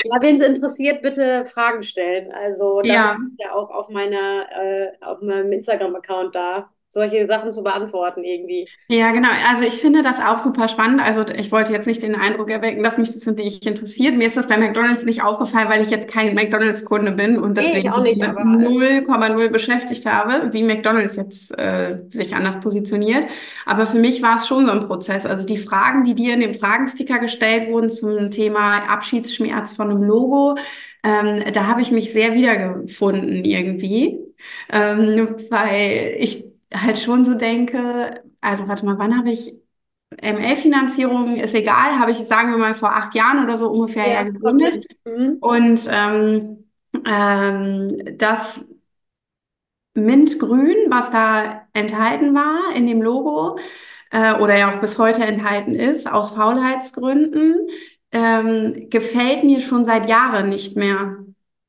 [0.04, 2.32] Ja, wen es interessiert, bitte Fragen stellen.
[2.32, 3.18] Also da Ja.
[3.38, 8.68] ich ja auch auf meiner, äh, auf meinem Instagram-Account da, solche Sachen zu beantworten irgendwie.
[8.88, 9.28] Ja, genau.
[9.52, 11.02] Also ich finde das auch super spannend.
[11.02, 14.18] Also ich wollte jetzt nicht den Eindruck erwecken, dass mich das nicht interessiert.
[14.18, 17.62] Mir ist das bei McDonald's nicht aufgefallen, weil ich jetzt kein McDonald's-Kunde bin und Nee,
[17.62, 22.00] ich deswegen auch mich nicht, mit aber äh, 0,0 beschäftigt habe, wie McDonald's jetzt äh,
[22.10, 23.26] sich anders positioniert.
[23.66, 25.26] Aber für mich war es schon so ein Prozess.
[25.26, 30.02] Also die Fragen, die dir in dem Fragensticker gestellt wurden zum Thema Abschiedsschmerz von einem
[30.02, 30.56] Logo,
[31.06, 34.18] ähm, da habe ich mich sehr wiedergefunden irgendwie,
[34.72, 39.56] ähm, weil ich halt schon so denke, also warte mal, wann habe ich
[40.22, 44.14] ML-Finanzierung, ist egal, habe ich, sagen wir mal, vor acht Jahren oder so ungefähr ja
[44.14, 44.86] ja, gegründet.
[45.06, 45.38] Mhm.
[45.42, 46.66] Und ähm,
[47.06, 48.66] ähm, das
[49.94, 53.58] Mintgrün, was da enthalten war in dem Logo,
[54.12, 57.70] äh, oder ja auch bis heute enthalten ist, aus Faulheitsgründen,
[58.12, 61.25] ähm, gefällt mir schon seit Jahren nicht mehr.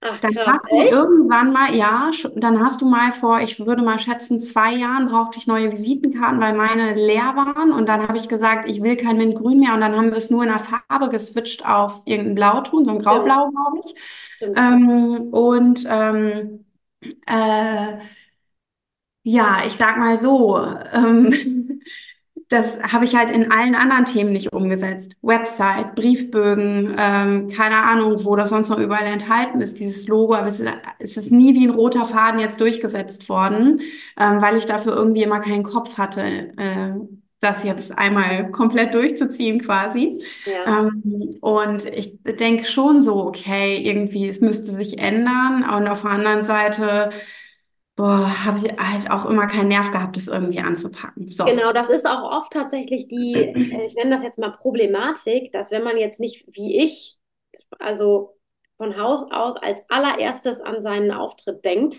[0.08, 0.90] Ach Dann krass, hast du echt?
[0.90, 5.38] irgendwann mal, ja, dann hast du mal vor, ich würde mal schätzen, zwei Jahren brauchte
[5.38, 7.72] ich neue Visitenkarten, weil meine leer waren.
[7.72, 9.74] Und dann habe ich gesagt, ich will kein Mintgrün mehr.
[9.74, 12.98] Und dann haben wir es nur in der Farbe geswitcht auf irgendeinen Blauton, so ein
[13.02, 13.94] Graublau, glaube ich.
[14.54, 16.64] Ähm, und ähm,
[17.26, 17.98] äh,
[19.22, 20.56] ja, ich sag mal so,
[20.92, 21.32] ähm,
[22.48, 25.16] das habe ich halt in allen anderen Themen nicht umgesetzt.
[25.20, 30.46] Website, Briefbögen, ähm, keine Ahnung, wo das sonst noch überall enthalten ist, dieses Logo, aber
[30.46, 33.80] es ist, es ist nie wie ein roter Faden jetzt durchgesetzt worden,
[34.18, 36.22] ähm, weil ich dafür irgendwie immer keinen Kopf hatte,
[36.56, 36.92] äh,
[37.40, 40.18] das jetzt einmal komplett durchzuziehen quasi.
[40.44, 40.86] Ja.
[40.86, 45.68] Ähm, und ich denke schon so, okay, irgendwie, es müsste sich ändern.
[45.68, 47.10] Und auf der anderen Seite
[47.96, 51.28] Boah, habe ich halt auch immer keinen Nerv gehabt, das irgendwie anzupacken.
[51.28, 51.44] So.
[51.44, 55.70] Genau, das ist auch oft tatsächlich die, äh, ich nenne das jetzt mal Problematik, dass
[55.70, 57.18] wenn man jetzt nicht wie ich,
[57.78, 58.36] also
[58.76, 61.96] von Haus aus als allererstes an seinen Auftritt denkt,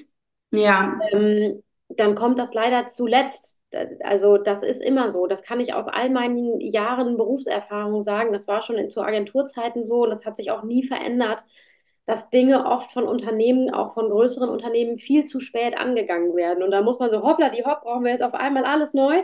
[0.51, 0.99] Ja.
[1.11, 3.61] ähm, dann kommt das leider zuletzt.
[4.01, 5.27] Also das ist immer so.
[5.27, 8.31] Das kann ich aus all meinen Jahren Berufserfahrung sagen.
[8.33, 11.41] Das war schon in, zu Agenturzeiten so und das hat sich auch nie verändert,
[12.07, 16.63] dass Dinge oft von Unternehmen, auch von größeren Unternehmen, viel zu spät angegangen werden.
[16.63, 19.21] Und da muss man so, hoppla, die hopp, brauchen wir jetzt auf einmal alles neu.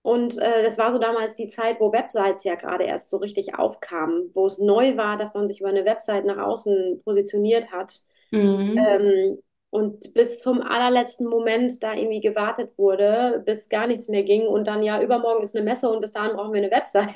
[0.00, 3.58] Und äh, das war so damals die Zeit, wo Websites ja gerade erst so richtig
[3.58, 8.00] aufkamen, wo es neu war, dass man sich über eine Website nach außen positioniert hat.
[8.30, 8.78] Mhm.
[8.78, 14.46] Ähm, und bis zum allerletzten Moment da irgendwie gewartet wurde, bis gar nichts mehr ging
[14.46, 17.12] und dann ja, übermorgen ist eine Messe und bis dahin brauchen wir eine Website.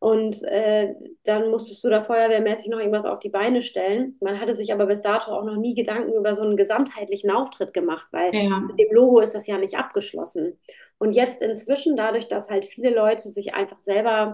[0.00, 4.16] Und äh, dann musstest du da feuerwehrmäßig noch irgendwas auf die Beine stellen.
[4.20, 7.74] Man hatte sich aber bis dato auch noch nie Gedanken über so einen gesamtheitlichen Auftritt
[7.74, 8.62] gemacht, weil Ja.
[8.68, 10.58] mit dem Logo ist das ja nicht abgeschlossen.
[10.98, 14.32] Und jetzt inzwischen, dadurch, dass halt viele Leute sich einfach selber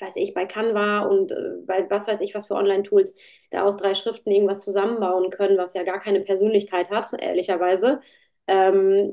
[0.00, 3.14] weiß ich, bei Canva und äh, bei was weiß ich, was für Online-Tools
[3.50, 8.00] da aus drei Schriften irgendwas zusammenbauen können, was ja gar keine Persönlichkeit hat, ehrlicherweise.
[8.46, 9.12] Ähm,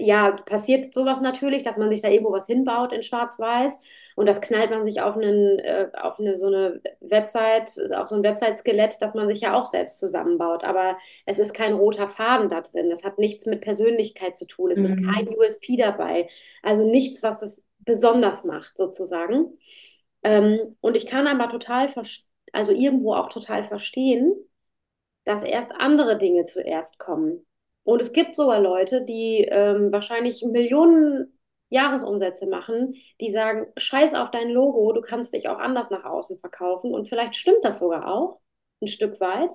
[0.00, 3.74] ja, passiert sowas natürlich, dass man sich da irgendwo was hinbaut in Schwarz-Weiß
[4.16, 8.16] und das knallt man sich auf einen, äh, auf eine so eine Website, auf so
[8.16, 10.62] ein Website-Skelett, das man sich ja auch selbst zusammenbaut.
[10.64, 12.90] Aber es ist kein roter Faden da drin.
[12.90, 14.70] Das hat nichts mit Persönlichkeit zu tun.
[14.70, 15.36] Es ist kein Mhm.
[15.38, 16.28] USP dabei.
[16.62, 19.58] Also nichts, was das besonders macht, sozusagen.
[20.22, 21.88] Ähm, und ich kann aber total,
[22.52, 24.34] also irgendwo auch total verstehen,
[25.24, 27.45] dass erst andere Dinge zuerst kommen.
[27.86, 31.38] Und es gibt sogar Leute, die ähm, wahrscheinlich Millionen
[31.70, 36.38] Jahresumsätze machen, die sagen, scheiß auf dein Logo, du kannst dich auch anders nach außen
[36.38, 36.94] verkaufen.
[36.94, 38.40] Und vielleicht stimmt das sogar auch,
[38.82, 39.52] ein Stück weit.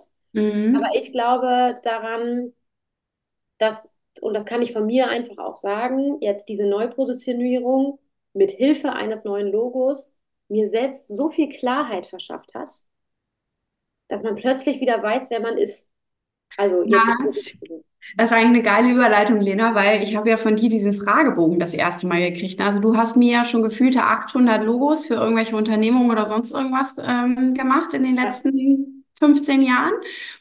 [0.72, 0.92] Aber Mhm.
[0.96, 2.54] ich glaube daran,
[3.60, 3.90] dass,
[4.22, 8.00] und das kann ich von mir einfach auch sagen, jetzt diese Neupositionierung
[8.34, 10.16] mit Hilfe eines neuen Logos
[10.50, 12.72] mir selbst so viel Klarheit verschafft hat,
[14.10, 15.90] dass man plötzlich wieder weiß, wer man ist.
[16.58, 17.32] Also Ja.
[18.18, 21.60] Das ist eigentlich eine geile Überleitung, Lena, weil ich habe ja von dir diesen Fragebogen
[21.60, 22.60] das erste Mal gekriegt.
[22.62, 26.98] Also du hast mir ja schon gefühlte 800 Logos für irgendwelche Unternehmungen oder sonst irgendwas
[27.00, 29.94] ähm, gemacht in den letzten 15 Jahren.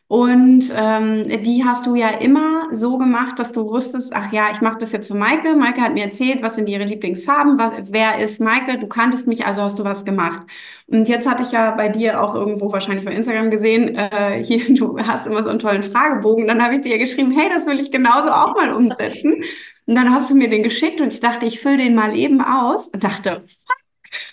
[0.09, 4.61] Und ähm, die hast du ja immer so gemacht, dass du wusstest, ach ja, ich
[4.61, 5.55] mache das jetzt für Maike.
[5.55, 9.47] Maike hat mir erzählt, was sind ihre Lieblingsfarben, was, wer ist Maike, du kanntest mich,
[9.47, 10.41] also hast du was gemacht.
[10.89, 14.75] Und jetzt hatte ich ja bei dir auch irgendwo wahrscheinlich bei Instagram gesehen, äh, hier,
[14.75, 16.49] du hast immer so einen tollen Fragebogen.
[16.49, 19.45] Dann habe ich dir geschrieben, hey, das will ich genauso auch mal umsetzen.
[19.87, 22.41] Und dann hast du mir den geschickt und ich dachte, ich fülle den mal eben
[22.41, 23.45] aus und dachte,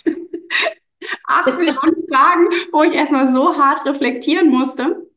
[1.28, 5.08] acht Millionen Fragen, wo ich erstmal so hart reflektieren musste.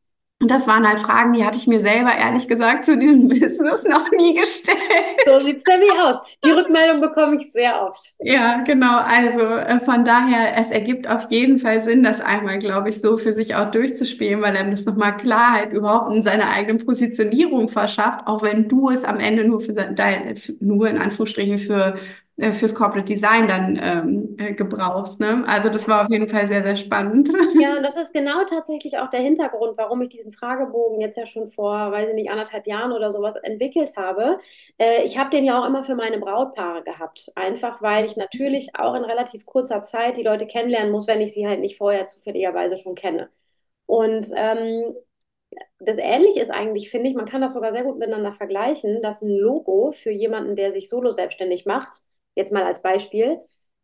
[0.43, 3.85] Und das waren halt Fragen, die hatte ich mir selber ehrlich gesagt zu diesem Business
[3.85, 4.79] noch nie gestellt.
[5.27, 6.17] so sieht es nämlich aus.
[6.43, 8.15] Die Rückmeldung bekomme ich sehr oft.
[8.21, 9.01] Ja, genau.
[9.01, 13.19] Also äh, von daher, es ergibt auf jeden Fall Sinn, das einmal, glaube ich, so
[13.19, 18.27] für sich auch durchzuspielen, weil einem das nochmal Klarheit überhaupt in seiner eigenen Positionierung verschafft,
[18.27, 21.97] auch wenn du es am Ende nur für dein, nur in Anführungsstrichen für
[22.41, 25.45] äh, fürs Corporate Design dann ähm, äh, gebrauchst, ne?
[25.47, 27.31] Also das war auf jeden Fall sehr, sehr spannend.
[27.59, 31.27] Ja, und das ist genau tatsächlich auch der Hintergrund, warum ich diesen Fragebogen jetzt ja
[31.27, 34.39] schon vor, weiß ich nicht, anderthalb Jahren oder sowas entwickelt habe.
[34.79, 37.31] Äh, ich habe den ja auch immer für meine Brautpaare gehabt.
[37.37, 41.33] Einfach weil ich natürlich auch in relativ kurzer Zeit die Leute kennenlernen muss, wenn ich
[41.33, 43.31] sie halt nicht vorher zufälligerweise schon kenne.
[43.87, 44.95] Und ähm,
[45.81, 49.23] das Ähnliche ist eigentlich, finde ich, man kann das sogar sehr gut miteinander vergleichen, dass
[49.23, 52.03] ein Logo für jemanden, der sich solo selbstständig macht,
[52.35, 53.41] jetzt mal als Beispiel,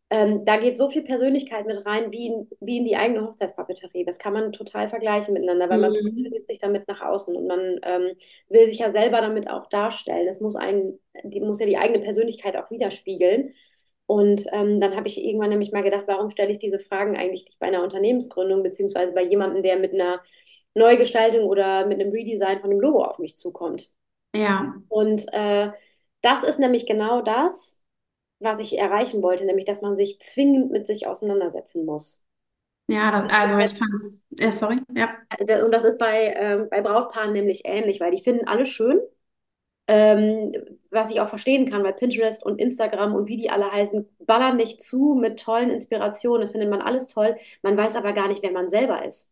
[0.09, 4.05] ähm, da geht so viel Persönlichkeit mit rein, wie in, wie in die eigene Hochzeitspapeterie.
[4.05, 5.97] Das kann man total vergleichen miteinander, weil man Mhm.
[5.97, 8.15] positioniert sich damit nach außen und man ähm,
[8.47, 10.25] will sich ja selber damit auch darstellen.
[10.27, 13.53] Das muss einen, die muss ja die eigene Persönlichkeit auch widerspiegeln.
[14.05, 17.43] Und ähm, dann habe ich irgendwann nämlich mal gedacht, warum stelle ich diese Fragen eigentlich
[17.45, 20.21] nicht bei einer Unternehmensgründung, beziehungsweise bei jemandem, der mit einer
[20.75, 23.91] Neugestaltung oder mit einem Redesign von einem Logo auf mich zukommt.
[24.33, 25.71] Ja, Und äh,
[26.21, 27.76] das ist nämlich genau das,
[28.39, 32.25] was ich erreichen wollte, nämlich dass man sich zwingend mit sich auseinandersetzen muss.
[32.87, 35.09] ja, das, also ich fand's, ja, sorry, ja.
[35.63, 38.99] und das ist bei, ähm, bei Brautpaaren nämlich ähnlich, weil die finden alle schön,
[39.87, 40.51] ähm,
[40.91, 44.57] was ich auch verstehen kann, weil Pinterest und Instagram und wie die alle heißen, ballern
[44.57, 46.41] dich zu mit tollen Inspirationen.
[46.41, 47.37] Das findet man alles toll.
[47.61, 49.31] Man weiß aber gar nicht, wer man selber ist.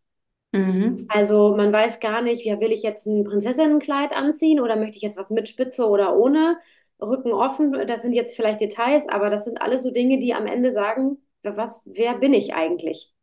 [0.54, 1.06] Mhm.
[1.10, 5.04] Also man weiß gar nicht, ja, will ich jetzt ein Prinzessinnenkleid anziehen oder möchte ich
[5.04, 6.58] jetzt was mit Spitze oder ohne?
[7.02, 10.48] Rücken offen, das sind jetzt vielleicht Details, aber das sind alles so Dinge, die am
[10.48, 13.14] Ende sagen, was, wer bin ich eigentlich?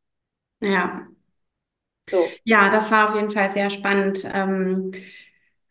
[0.61, 1.09] Ja.
[2.11, 2.41] So.
[2.45, 4.29] Ja, das war auf jeden Fall sehr spannend.
[4.33, 4.93] Ähm,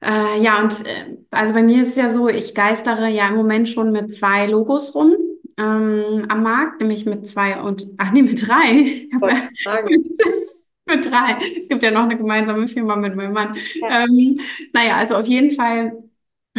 [0.03, 3.35] äh, ja, und äh, also bei mir ist es ja so, ich geistere ja im
[3.35, 5.15] Moment schon mit zwei Logos rum
[5.57, 9.07] ähm, am Markt, nämlich mit zwei und, ach nee, mit drei.
[10.87, 11.37] Mit drei.
[11.61, 13.55] Es gibt ja noch eine gemeinsame Firma mit meinem Mann.
[13.79, 14.39] Ja, Ähm,
[14.73, 15.93] naja, also auf jeden Fall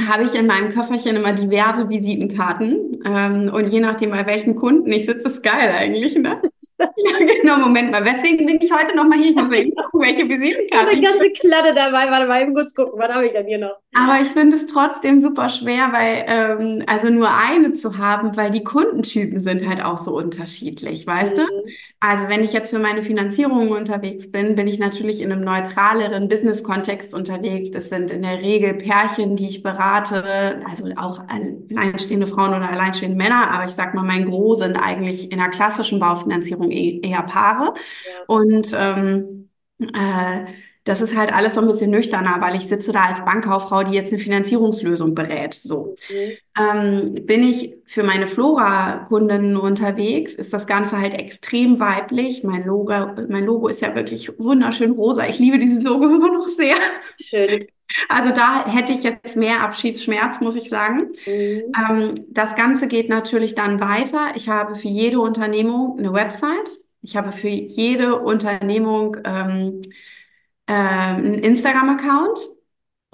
[0.09, 3.02] habe ich in meinem Köfferchen immer diverse Visitenkarten.
[3.05, 6.40] Ähm, und je nachdem, bei welchen Kunden ich sitze, ist geil eigentlich, ne?
[6.78, 8.05] Ja, genau, Moment mal.
[8.05, 9.31] Weswegen bin ich heute noch mal hier?
[9.31, 10.88] Ich muss gucken, welche Visitenkarten.
[10.88, 12.11] Eine ganze Klatte dabei.
[12.11, 13.76] Warte mal, eben kurz gucken, was habe ich denn hier noch?
[13.94, 18.50] Aber ich finde es trotzdem super schwer, weil, ähm, also nur eine zu haben, weil
[18.50, 21.42] die Kundentypen sind halt auch so unterschiedlich, weißt du?
[22.04, 26.28] Also wenn ich jetzt für meine Finanzierung unterwegs bin, bin ich natürlich in einem neutraleren
[26.28, 27.70] Business-Kontext unterwegs.
[27.70, 33.16] Das sind in der Regel Pärchen, die ich berate, also auch alleinstehende Frauen oder alleinstehende
[33.16, 33.52] Männer.
[33.52, 37.74] Aber ich sag mal, mein Gros sind eigentlich in der klassischen Baufinanzierung eh- eher Paare.
[38.04, 38.24] Ja.
[38.26, 40.46] Und ähm, äh,
[40.85, 43.95] das ist halt alles so ein bisschen nüchterner, weil ich sitze da als Bankkauffrau, die
[43.95, 45.55] jetzt eine Finanzierungslösung berät.
[45.55, 45.95] So.
[46.11, 46.33] Mhm.
[46.59, 52.42] Ähm, bin ich für meine Flora-Kundinnen unterwegs, ist das Ganze halt extrem weiblich.
[52.42, 52.92] Mein Logo,
[53.29, 55.27] mein Logo ist ja wirklich wunderschön rosa.
[55.29, 56.77] Ich liebe dieses Logo immer noch sehr.
[57.21, 57.66] Schön.
[58.09, 61.12] Also da hätte ich jetzt mehr Abschiedsschmerz, muss ich sagen.
[61.27, 61.62] Mhm.
[61.79, 64.33] Ähm, das Ganze geht natürlich dann weiter.
[64.35, 66.79] Ich habe für jede Unternehmung eine Website.
[67.03, 69.83] Ich habe für jede Unternehmung ähm,
[70.72, 72.38] äh, einen Instagram-Account.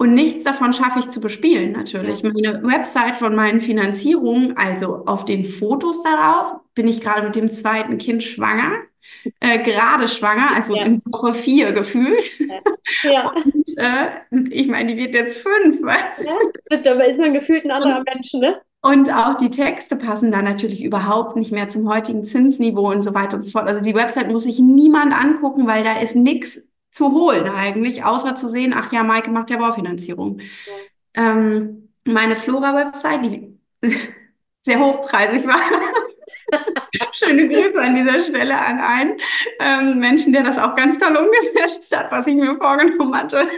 [0.01, 2.23] Und nichts davon schaffe ich zu bespielen, natürlich.
[2.23, 7.49] Meine Website von meinen Finanzierungen, also auf den Fotos darauf, bin ich gerade mit dem
[7.49, 8.71] zweiten Kind schwanger,
[9.41, 10.83] äh, gerade schwanger, also Ja.
[10.83, 12.31] in Woche vier gefühlt.
[13.03, 13.31] Ja.
[13.31, 16.27] Und, äh, ich meine, die wird jetzt fünf, weißt du?
[16.71, 16.77] ja.
[16.77, 18.61] Da ist man gefühlt ein anderer Mensch, ne?
[18.81, 23.13] Und auch die Texte passen da natürlich überhaupt nicht mehr zum heutigen Zinsniveau und so
[23.13, 23.67] weiter und so fort.
[23.67, 26.61] Also die Website muss sich niemand angucken, weil da ist nichts
[26.99, 30.41] zu holen eigentlich, außer zu sehen, ach ja, Maike macht ja Baufinanzierung.
[31.13, 33.57] Ähm, meine Flora-Website, die
[34.61, 35.61] sehr hochpreisig war.
[37.13, 39.17] Schöne Grüße an dieser Stelle an einen
[39.61, 43.47] ähm, Menschen, der das auch ganz toll umgesetzt hat, was ich mir vorgenommen hatte.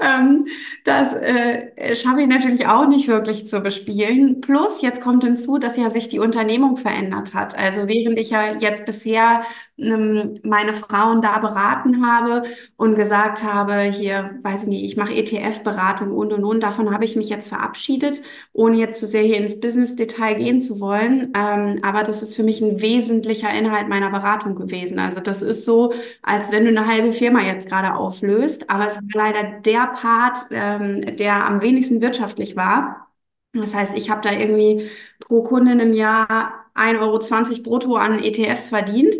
[0.00, 0.46] Ähm,
[0.84, 4.40] das äh, schaffe ich natürlich auch nicht wirklich zu bespielen.
[4.40, 7.56] Plus, jetzt kommt hinzu, dass ja sich die Unternehmung verändert hat.
[7.56, 9.42] Also während ich ja jetzt bisher
[9.80, 12.42] meine Frauen da beraten habe
[12.76, 17.04] und gesagt habe, hier, weiß ich nicht, ich mache ETF-Beratung und und und, davon habe
[17.04, 18.20] ich mich jetzt verabschiedet,
[18.52, 21.32] ohne jetzt zu sehr hier ins Business-Detail gehen zu wollen.
[21.36, 24.98] Ähm, aber das ist für mich ein wesentlicher Inhalt meiner Beratung gewesen.
[24.98, 28.96] Also das ist so, als wenn du eine halbe Firma jetzt gerade auflöst, aber es
[28.96, 33.08] war leider der Part, ähm, der am wenigsten wirtschaftlich war.
[33.52, 34.88] Das heißt, ich habe da irgendwie
[35.20, 39.14] pro Kundin im Jahr 1,20 Euro brutto an ETFs verdient,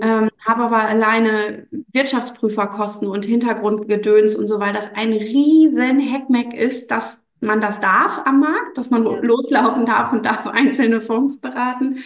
[0.00, 6.90] ähm, habe aber alleine Wirtschaftsprüferkosten und Hintergrundgedöns und so, weil das ein riesen Heckmeck ist,
[6.90, 11.98] dass man das darf am Markt, dass man loslaufen darf und darf einzelne Fonds beraten.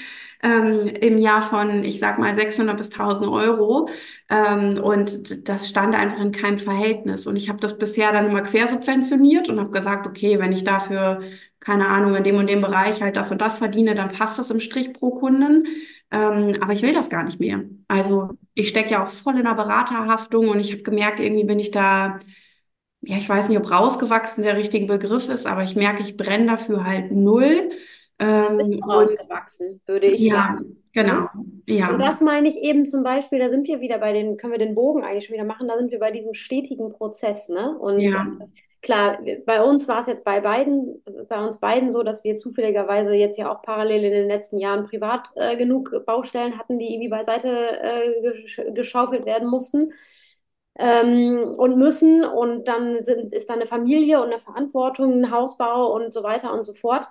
[0.45, 3.89] Ähm, im Jahr von, ich sag mal, 600 bis 1000 Euro.
[4.29, 7.27] Ähm, und das stand einfach in keinem Verhältnis.
[7.29, 11.23] Und ich habe das bisher dann immer quersubventioniert und habe gesagt, okay, wenn ich dafür,
[11.61, 14.51] keine Ahnung, in dem und dem Bereich halt das und das verdiene, dann passt das
[14.51, 15.65] im Strich pro Kunden.
[16.11, 17.63] Ähm, aber ich will das gar nicht mehr.
[17.89, 21.59] Also ich stecke ja auch voll in der Beraterhaftung und ich habe gemerkt, irgendwie bin
[21.59, 22.19] ich da,
[23.03, 26.47] ja, ich weiß nicht, ob rausgewachsen der richtige Begriff ist, aber ich merke, ich brenne
[26.47, 27.71] dafür halt null.
[28.23, 30.77] Ähm, und rausgewachsen, würde ich ja, sagen.
[30.93, 31.27] genau.
[31.67, 31.91] Ja.
[31.91, 34.59] Und das meine ich eben zum Beispiel, da sind wir wieder bei den, können wir
[34.59, 37.77] den Bogen eigentlich schon wieder machen, da sind wir bei diesem stetigen Prozess, ne?
[37.79, 38.27] Und Ja.
[38.81, 43.13] klar, bei uns war es jetzt bei beiden, bei uns beiden so, dass wir zufälligerweise
[43.13, 47.09] jetzt ja auch parallel in den letzten Jahren privat äh, genug Baustellen hatten, die irgendwie
[47.09, 47.49] beiseite
[47.83, 49.93] äh, gesch geschaufelt werden mussten.
[50.79, 55.93] Ähm, und müssen und dann sind, ist da eine Familie und eine Verantwortung, ein Hausbau
[55.95, 57.07] und so weiter und so fort.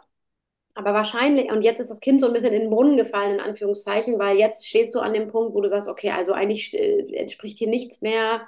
[0.73, 3.39] Aber wahrscheinlich, und jetzt ist das Kind so ein bisschen in den Brunnen gefallen, in
[3.41, 7.13] Anführungszeichen, weil jetzt stehst du an dem Punkt, wo du sagst, okay, also eigentlich äh,
[7.15, 8.47] entspricht hier nichts mehr,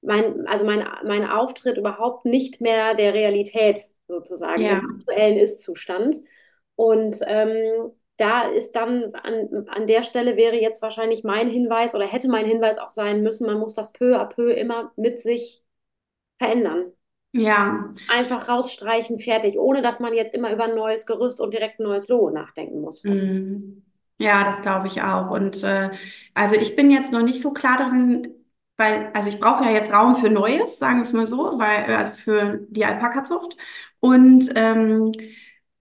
[0.00, 4.80] mein, also mein, mein Auftritt überhaupt nicht mehr der Realität sozusagen, Ja.
[4.80, 6.16] dem aktuellen Ist-Zustand.
[6.76, 12.06] Und ähm, da ist dann an, an der Stelle wäre jetzt wahrscheinlich mein Hinweis oder
[12.06, 15.62] hätte mein Hinweis auch sein müssen, man muss das peu à peu immer mit sich
[16.38, 16.92] verändern.
[17.38, 17.90] Ja.
[18.08, 21.84] Einfach rausstreichen, fertig, ohne dass man jetzt immer über ein neues Gerüst und direkt ein
[21.84, 23.04] neues Logo nachdenken muss.
[23.04, 23.82] Mhm.
[24.18, 25.30] Ja, das glaube ich auch.
[25.30, 25.90] Und äh,
[26.34, 28.34] also ich bin jetzt noch nicht so klar darin,
[28.76, 31.94] weil, also ich brauche ja jetzt Raum für Neues, sagen wir es mal so, weil,
[31.94, 33.56] also für die Alpaka-Zucht.
[34.00, 35.12] Und ähm,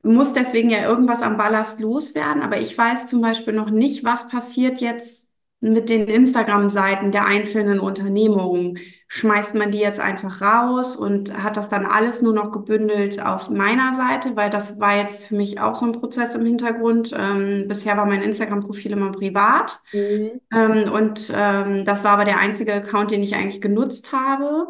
[0.03, 2.41] muss deswegen ja irgendwas am Ballast loswerden.
[2.41, 5.27] Aber ich weiß zum Beispiel noch nicht, was passiert jetzt
[5.59, 8.79] mit den Instagram-Seiten der einzelnen Unternehmungen.
[9.09, 13.49] Schmeißt man die jetzt einfach raus und hat das dann alles nur noch gebündelt auf
[13.49, 17.13] meiner Seite, weil das war jetzt für mich auch so ein Prozess im Hintergrund.
[17.17, 19.79] Ähm, bisher war mein Instagram-Profil immer privat.
[19.93, 20.41] Mhm.
[20.53, 24.67] Ähm, und ähm, das war aber der einzige Account, den ich eigentlich genutzt habe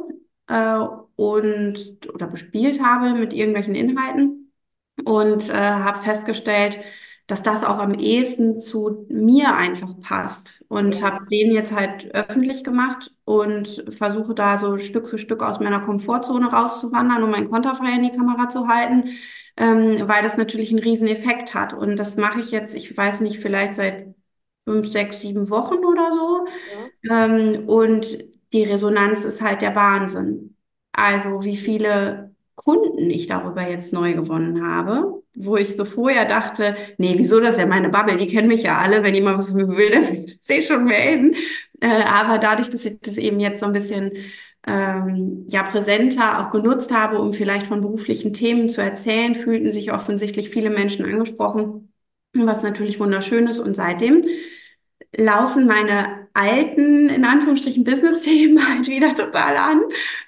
[0.47, 0.77] äh,
[1.15, 4.53] und oder bespielt habe mit irgendwelchen Inhalten
[5.03, 6.79] und äh, habe festgestellt,
[7.27, 10.63] dass das auch am ehesten zu mir einfach passt.
[10.69, 15.59] Und habe den jetzt halt öffentlich gemacht und versuche da so Stück für Stück aus
[15.59, 19.09] meiner Komfortzone rauszuwandern, um mein Konterfei in die Kamera zu halten,
[19.57, 21.73] ähm, weil das natürlich einen riesen Effekt hat.
[21.73, 24.15] Und das mache ich jetzt, ich weiß nicht, vielleicht seit
[24.65, 26.45] fünf, sechs, sieben Wochen oder so.
[26.65, 28.17] ja, Ähm, und
[28.53, 30.55] die Resonanz ist halt der Wahnsinn.
[30.91, 36.75] Also wie viele Kunden ich darüber jetzt neu gewonnen habe, wo ich so vorher dachte,
[36.97, 39.53] nee, wieso das ist ja meine Bubble, die kennen mich ja alle, wenn jemand was
[39.53, 41.35] will, dann will ich schon melden.
[41.79, 44.11] Äh, aber dadurch, dass ich das eben jetzt so ein bisschen
[44.65, 49.93] ähm, ja präsenter auch genutzt habe, um vielleicht von beruflichen Themen zu erzählen, fühlten sich
[49.93, 51.93] offensichtlich viele Menschen angesprochen,
[52.33, 53.59] was natürlich wunderschön ist.
[53.59, 54.23] Und seitdem
[55.15, 59.81] laufen meine alten, in Anführungsstrichen, Business-Themen halt wieder total an,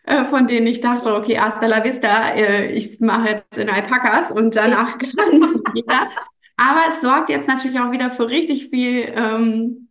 [0.03, 4.31] äh, von denen ich dachte, okay, hasta la vista, äh, ich mache jetzt in Alpakas
[4.31, 6.09] und danach kann jeder.
[6.57, 9.89] Aber es sorgt jetzt natürlich auch wieder für richtig viel ähm,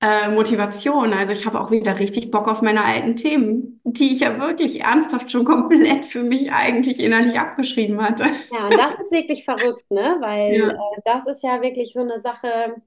[0.00, 1.12] äh, Motivation.
[1.12, 4.80] Also ich habe auch wieder richtig Bock auf meine alten Themen, die ich ja wirklich
[4.82, 8.26] ernsthaft schon komplett für mich eigentlich innerlich abgeschrieben hatte.
[8.50, 10.16] ja, und das ist wirklich verrückt, ne?
[10.20, 12.80] Weil Ja, äh, das ist ja wirklich so eine Sache.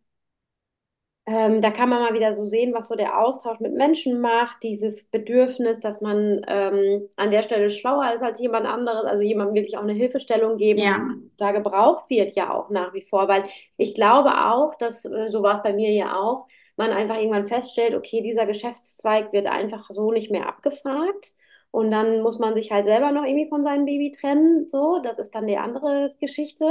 [1.31, 4.63] Ähm, da kann man mal wieder so sehen, was so der Austausch mit Menschen macht,
[4.63, 9.55] dieses Bedürfnis, dass man ähm, an der Stelle schlauer ist als jemand anderes, also jemandem
[9.55, 10.99] wirklich auch eine Hilfestellung geben ja,
[11.37, 13.45] da gebraucht wird ja auch nach wie vor, weil
[13.77, 17.47] ich glaube auch, dass, äh, so war es bei mir ja auch, man einfach irgendwann
[17.47, 21.33] feststellt, okay, dieser Geschäftszweig wird einfach so nicht mehr abgefragt.
[21.69, 24.67] Und dann muss man sich halt selber noch irgendwie von seinem Baby trennen.
[24.67, 26.65] So, das ist dann die andere Geschichte.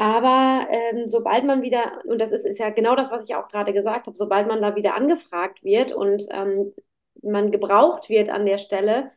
[0.00, 3.48] Aber ähm, sobald man wieder, und das ist, ist ja genau das, was ich auch
[3.48, 6.72] gerade gesagt habe, sobald man da wieder angefragt wird und ähm,
[7.22, 9.10] man gebraucht wird an der Stelle,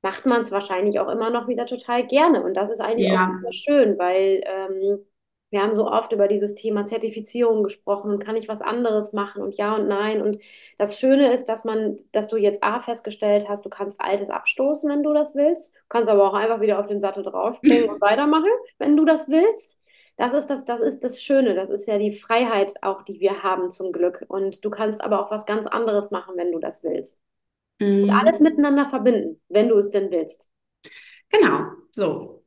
[0.00, 2.42] macht man es wahrscheinlich auch immer noch wieder total gerne.
[2.42, 5.04] Und das ist eigentlich auch ja, super schön, weil ähm,
[5.50, 9.42] wir haben so oft über dieses Thema Zertifizierung gesprochen und kann ich was anderes machen
[9.42, 10.22] und ja und nein.
[10.22, 10.38] Und
[10.78, 14.88] das Schöne ist, dass man, dass du jetzt A festgestellt hast, du kannst Altes abstoßen,
[14.90, 15.74] wenn du das willst.
[15.74, 19.28] Du kannst aber auch einfach wieder auf den Sattel draufspringen und weitermachen, wenn du das
[19.28, 19.82] willst.
[20.16, 21.54] Das ist das, das ist das Schöne.
[21.54, 24.24] Das ist ja die Freiheit auch, die wir haben zum Glück.
[24.28, 27.18] Und du kannst aber auch was ganz anderes machen, wenn du das willst.
[27.80, 28.44] Und alles mhm.
[28.44, 30.48] miteinander verbinden, wenn du es denn willst.
[31.30, 32.44] Genau, so.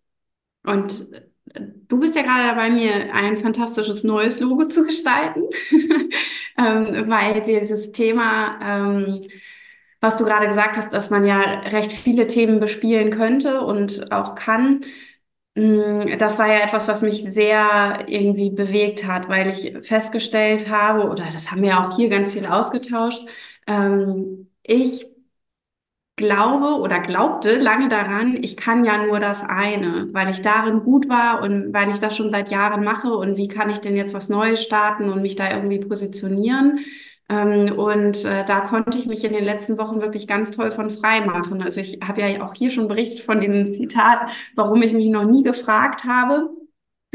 [0.63, 5.43] Und äh, du bist ja gerade dabei, mir ein fantastisches neues Logo zu gestalten,
[6.57, 9.21] ähm, weil dieses Thema, ähm,
[10.01, 14.35] was du gerade gesagt hast, dass man ja recht viele Themen bespielen könnte und auch
[14.35, 14.81] kann,
[15.55, 21.25] das war ja etwas, was mich sehr irgendwie bewegt hat, weil ich festgestellt habe, oder
[21.31, 23.25] das haben wir auch hier ganz viel ausgetauscht,
[23.67, 25.05] ähm, ich
[26.17, 31.09] glaube oder glaubte lange daran, ich kann ja nur das eine, weil ich darin gut
[31.09, 34.13] war und weil ich das schon seit Jahren mache und wie kann ich denn jetzt
[34.13, 36.79] was Neues starten und mich da irgendwie positionieren.
[37.29, 40.89] Ähm, und äh, da konnte ich mich in den letzten Wochen wirklich ganz toll von
[40.89, 41.61] frei machen.
[41.61, 45.25] Also ich habe ja auch hier schon berichtet von diesem Zitat, warum ich mich noch
[45.25, 46.49] nie gefragt habe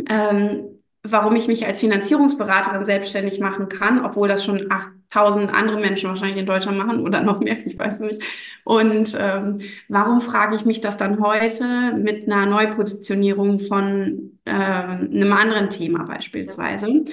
[0.08, 6.10] ähm, warum ich mich als Finanzierungsberaterin selbstständig machen kann, obwohl das schon 8000 andere Menschen
[6.10, 8.22] wahrscheinlich in Deutschland machen oder noch mehr, ich weiß nicht.
[8.64, 15.70] Und ähm, warum frage ich mich das dann heute mit einer Neupositionierung von einem anderen
[15.70, 16.88] Thema beispielsweise?
[16.88, 17.04] ja,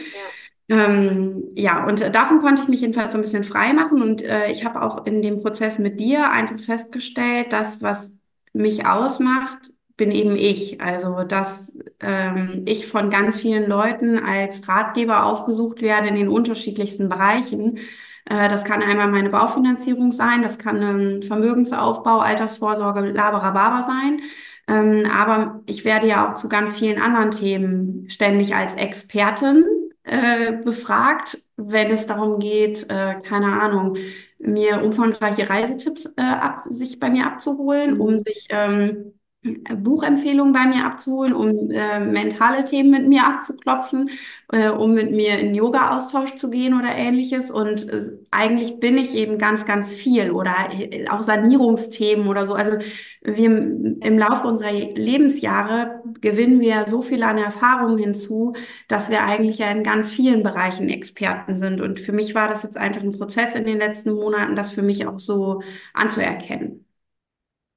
[0.69, 4.51] Ähm, ja, und davon konnte ich mich jedenfalls so ein bisschen frei machen und äh,
[4.51, 8.17] ich habe auch in dem Prozess mit dir einfach festgestellt, dass was
[8.53, 10.82] mich ausmacht, bin eben ich.
[10.82, 17.08] Also, dass ähm, ich von ganz vielen Leuten als Ratgeber aufgesucht werde in den unterschiedlichsten
[17.10, 17.77] Bereichen.
[18.25, 24.21] Äh, das kann einmal meine Baufinanzierung sein, das kann ein Vermögensaufbau, Altersvorsorge, Laberababa sein.
[24.67, 29.63] Ähm, aber ich werde ja auch zu ganz vielen anderen Themen ständig als Expertin
[30.08, 33.98] äh, befragt, wenn es darum geht, äh, keine Ahnung,
[34.39, 38.24] mir umfangreiche Reisetipps äh, ab, sich bei mir abzuholen, um Mhm.
[38.26, 44.10] sich ähm, Buchempfehlungen bei mir abzuholen, um äh, mentale Themen mit mir abzuklopfen,
[44.52, 47.52] äh, um mit mir in Yoga-Austausch zu gehen oder ähnliches.
[47.52, 52.56] Und äh, eigentlich bin ich eben ganz, ganz viel oder äh, auch Sanierungsthemen oder so.
[52.56, 52.78] Also
[53.21, 58.54] wir im Laufe unserer Lebensjahre gewinnen wir so viel an Erfahrung hinzu,
[58.88, 61.80] dass wir eigentlich ja in ganz vielen Bereichen Experten sind.
[61.80, 64.84] Und für mich war das jetzt einfach ein Prozess in den letzten Monaten, das für
[64.84, 65.62] mich auch so
[65.93, 66.87] anzuerkennen.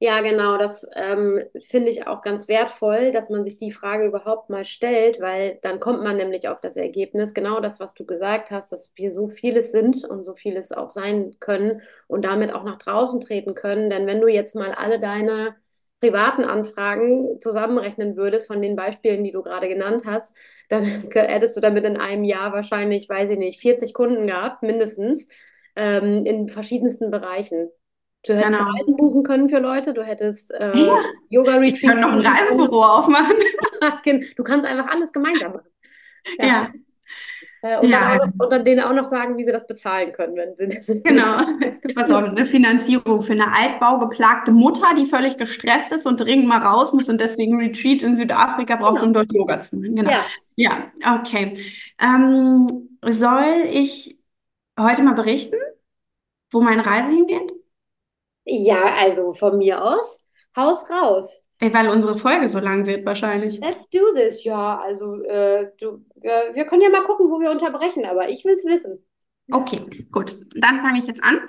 [0.03, 4.49] Ja, genau, das ähm, finde ich auch ganz wertvoll, dass man sich die Frage überhaupt
[4.49, 8.51] mal stellt, weil dann kommt man nämlich auf das Ergebnis, genau das, was du gesagt
[8.51, 12.65] hast, dass wir so vieles sind und so vieles auch sein können und damit auch
[12.65, 13.91] nach draußen treten können.
[13.91, 15.55] Denn wenn du jetzt mal alle deine
[16.01, 20.35] privaten Anfragen zusammenrechnen würdest von den Beispielen, die du gerade genannt hast,
[20.71, 20.85] dann
[21.15, 25.27] hättest du damit in einem Jahr wahrscheinlich, weiß ich nicht, 40 Kunden gehabt, mindestens,
[25.77, 27.69] ähm, in verschiedensten Bereichen.
[28.27, 28.71] Du hättest Genau.
[28.71, 30.99] Reisen buchen können für Leute, du hättest äh, Ja,
[31.31, 32.27] Yoga-Retreats können noch ein.
[32.27, 33.37] Reisebüro aufmachen.
[34.37, 35.69] Du kannst einfach alles gemeinsam machen.
[36.39, 36.47] Ja.
[36.47, 36.73] Ja,
[37.63, 40.13] Äh, und dann, ja, auch, und dann denen auch noch sagen, wie sie das bezahlen
[40.13, 41.39] können, wenn sie das genau.
[41.95, 46.59] Pass auf, eine Finanzierung für eine altbaugeplagte Mutter, die völlig gestresst ist und dringend mal
[46.63, 49.07] raus muss und deswegen Retreat in Südafrika braucht, Genau.
[49.07, 49.95] um dort Yoga zu machen.
[49.97, 50.11] Genau.
[50.11, 50.25] Ja,
[50.57, 51.55] Ja, okay.
[52.01, 54.19] Ähm, soll ich
[54.79, 55.57] heute mal berichten,
[56.51, 57.53] wo meine Reise hingeht?
[58.51, 60.25] Ja, also von mir aus,
[60.57, 61.45] Haus raus.
[61.61, 63.61] Ey, weil unsere Folge so lang wird wahrscheinlich.
[63.61, 64.43] Let's do this.
[64.45, 68.45] Ja, also äh, du, wir, wir können ja mal gucken, wo wir unterbrechen, aber ich
[68.45, 69.05] will es wissen.
[69.53, 69.81] Okay,
[70.11, 70.39] gut.
[70.55, 71.41] Dann fange ich jetzt an.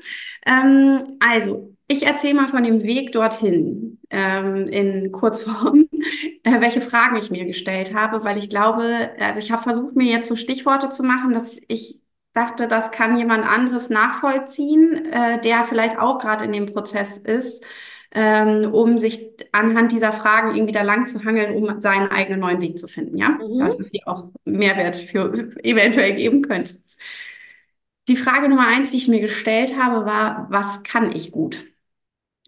[0.46, 5.88] Ähm, also, ich erzähle mal von dem Weg dorthin ähm, in Kurzform,
[6.44, 10.12] äh, welche Fragen ich mir gestellt habe, weil ich glaube, also ich habe versucht, mir
[10.12, 12.01] jetzt so Stichworte zu machen, dass ich
[12.34, 17.64] dachte, das kann jemand anderes nachvollziehen, äh, der vielleicht auch gerade in dem Prozess ist,
[18.14, 22.62] ähm, um sich anhand dieser Fragen irgendwie da lang zu hangeln, um seinen eigenen neuen
[22.62, 23.30] Weg zu finden, ja?
[23.30, 23.60] Mhm.
[23.60, 26.76] Dass es hier auch Mehrwert für eventuell geben könnte.
[28.08, 31.71] Die Frage Nummer eins, die ich mir gestellt habe, war, was kann ich gut?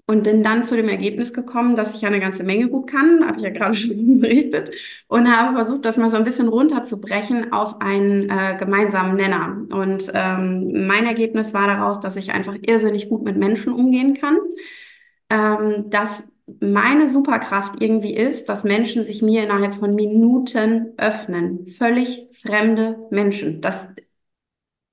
[0.05, 3.37] Und bin dann zu dem Ergebnis gekommen, dass ich eine ganze Menge gut kann, habe
[3.37, 4.71] ich ja gerade schon berichtet,
[5.07, 9.65] und habe versucht, das mal so ein bisschen runterzubrechen auf einen äh, gemeinsamen Nenner.
[9.71, 14.37] Und ähm, mein Ergebnis war daraus, dass ich einfach irrsinnig gut mit Menschen umgehen kann,
[15.29, 16.27] ähm, dass
[16.59, 21.65] meine Superkraft irgendwie ist, dass Menschen sich mir innerhalb von Minuten öffnen.
[21.67, 23.61] Völlig fremde Menschen.
[23.61, 23.87] Das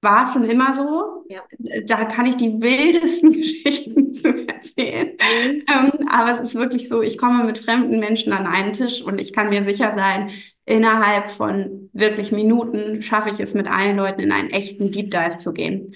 [0.02, 1.19] war schon immer so.
[1.30, 1.42] Ja.
[1.86, 5.10] Da kann ich die wildesten Geschichten zu erzählen.
[5.12, 5.62] Mhm.
[5.68, 9.20] Ähm, aber es ist wirklich so, ich komme mit fremden Menschen an einen Tisch und
[9.20, 10.30] ich kann mir sicher sein,
[10.64, 15.36] innerhalb von wirklich Minuten schaffe ich es mit allen Leuten in einen echten Deep Dive
[15.36, 15.94] zu gehen.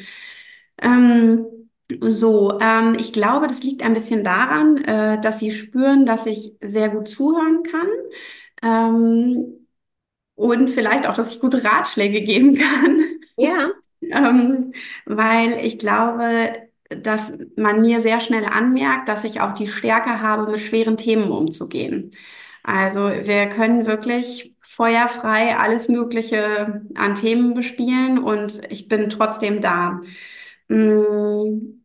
[0.81, 1.45] Ähm,
[2.01, 6.55] so, ähm, ich glaube, das liegt ein bisschen daran, äh, dass sie spüren, dass ich
[6.61, 7.89] sehr gut zuhören kann.
[8.63, 9.67] Ähm,
[10.37, 13.01] und vielleicht auch, dass ich gute Ratschläge geben kann.
[13.37, 13.71] Ja,
[14.13, 14.73] Ähm,
[15.07, 16.53] weil ich glaube,
[16.91, 21.31] dass man mir sehr schnell anmerkt, dass ich auch die Stärke habe, mit schweren Themen
[21.31, 22.11] umzugehen.
[22.63, 30.01] Also wir können wirklich feuerfrei alles Mögliche an Themen bespielen und ich bin trotzdem da.
[30.69, 31.83] Mm,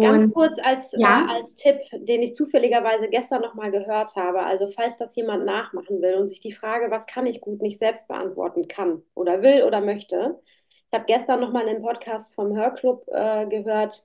[0.00, 4.42] ganz Und kurz als, äh, ja, als Tipp, den ich zufälligerweise gestern nochmal gehört habe.
[4.44, 7.78] Also falls das jemand nachmachen will und sich die Frage, was kann ich gut, nicht
[7.78, 10.40] selbst beantworten kann oder will oder möchte.
[10.92, 14.04] Ich habe gestern nochmal einen Podcast vom Hörclub äh, gehört,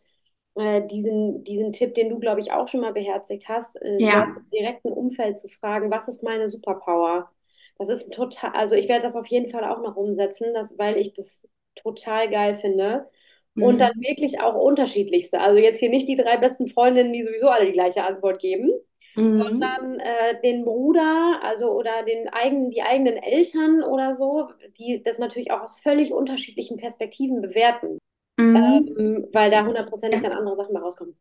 [0.56, 4.24] äh, diesen, diesen Tipp, den du, glaube ich, auch schon mal beherzigt hast, äh, ja,
[4.24, 7.30] im direkten Umfeld zu fragen, was ist meine Superpower?
[7.78, 10.98] Das ist total, also ich werde das auf jeden Fall auch noch umsetzen, das, weil
[10.98, 13.10] ich das total geil finde.
[13.58, 15.40] Und dann mhm, wirklich auch unterschiedlichste.
[15.42, 18.72] Also jetzt hier nicht die drei besten Freundinnen, die sowieso alle die gleiche Antwort geben,
[19.18, 25.02] mhm, sondern äh, den Bruder, also oder den eigenen, die eigenen Eltern oder so, die
[25.04, 28.00] das natürlich auch aus völlig unterschiedlichen Perspektiven bewerten,
[28.40, 28.56] mhm.
[28.56, 31.16] ähm, weil da hundertprozentig dann andere Sachen bei rauskommen.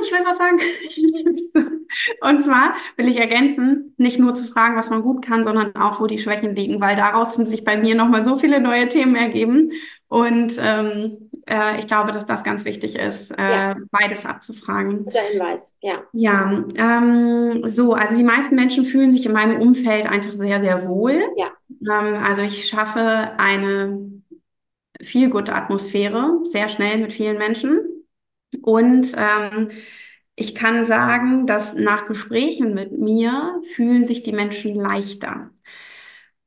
[0.00, 0.58] Ich will was sagen.
[2.20, 6.00] Und zwar will ich ergänzen, nicht nur zu fragen, was man gut kann, sondern auch,
[6.00, 9.16] wo die Schwächen liegen, weil daraus haben sich bei mir nochmal so viele neue Themen
[9.16, 9.70] ergeben.
[10.08, 15.04] Und ähm, äh, ich glaube, dass das ganz wichtig ist, Ja, äh, beides abzufragen.
[15.04, 15.76] guter Hinweis.
[15.80, 20.62] Ja, Ja, ähm, so, also die meisten Menschen fühlen sich in meinem Umfeld einfach sehr,
[20.62, 21.22] sehr wohl.
[21.36, 24.22] ja, Ähm, also ich schaffe eine
[25.02, 27.80] Feel-Good-Atmosphäre sehr schnell mit vielen Menschen.
[28.62, 29.70] Und ähm,
[30.36, 35.50] ich kann sagen, dass nach Gesprächen mit mir fühlen sich die Menschen leichter.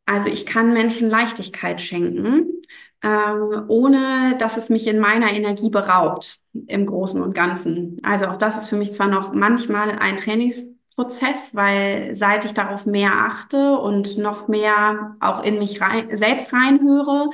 [0.06, 2.61] Also ich kann Menschen Leichtigkeit schenken,
[3.04, 8.00] ähm, ohne dass es mich in meiner Energie beraubt, im Großen und Ganzen.
[8.04, 12.86] Also auch das ist für mich zwar noch manchmal ein Trainingsprozess, weil seit ich darauf
[12.86, 17.30] mehr achte und noch mehr auch in mich rein, selbst reinhöre,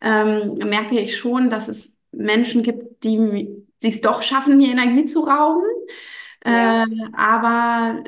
[0.00, 3.48] ähm, merke ich schon, dass es Menschen gibt, die
[3.82, 5.62] es doch schaffen, mir Energie zu rauben.
[6.44, 6.84] ja, Äh,
[7.16, 8.04] aber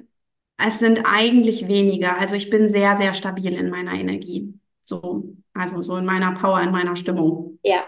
[0.58, 2.18] es sind eigentlich weniger.
[2.18, 4.54] Also ich bin sehr, sehr stabil in meiner Energie.
[4.82, 7.58] So, also so in meiner Power, in meiner Stimmung.
[7.62, 7.86] ja,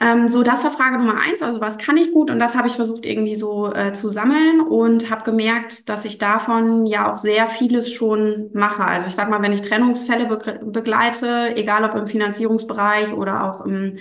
[0.00, 1.40] Ähm, so, das war Frage Nummer eins.
[1.42, 2.30] Also was kann ich gut?
[2.30, 6.18] Und das habe ich versucht irgendwie so äh, zu sammeln und habe gemerkt, dass ich
[6.18, 8.84] davon ja auch sehr vieles schon mache.
[8.84, 13.64] Also ich sag mal, wenn ich Trennungsfälle be begleite, egal ob im Finanzierungsbereich oder auch
[13.64, 13.96] im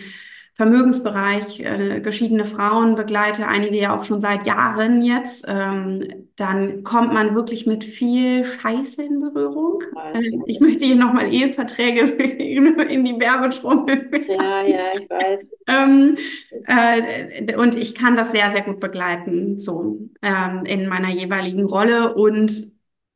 [0.56, 7.12] Vermögensbereich, äh, geschiedene Frauen begleite, einige ja auch schon seit Jahren jetzt, ähm, dann kommt
[7.12, 9.82] man wirklich mit viel Scheiße in Berührung.
[10.14, 14.12] Äh, ich möchte hier nochmal Eheverträge in die Werbetrommel.
[14.28, 15.56] Ja, ja, ich weiß.
[15.68, 16.18] ähm,
[16.68, 22.14] äh, und ich kann das sehr, sehr gut begleiten, so ähm, in meiner jeweiligen Rolle
[22.14, 22.72] und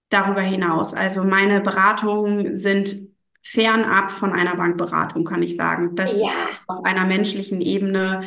[0.09, 0.95] darüber hinaus.
[0.95, 3.15] Also meine Beratungen sind
[3.49, 5.95] fernab von einer Bankberatung, kann ich sagen.
[5.95, 6.27] Das Ja,
[6.67, 8.21] auf einer menschlichen Ebene,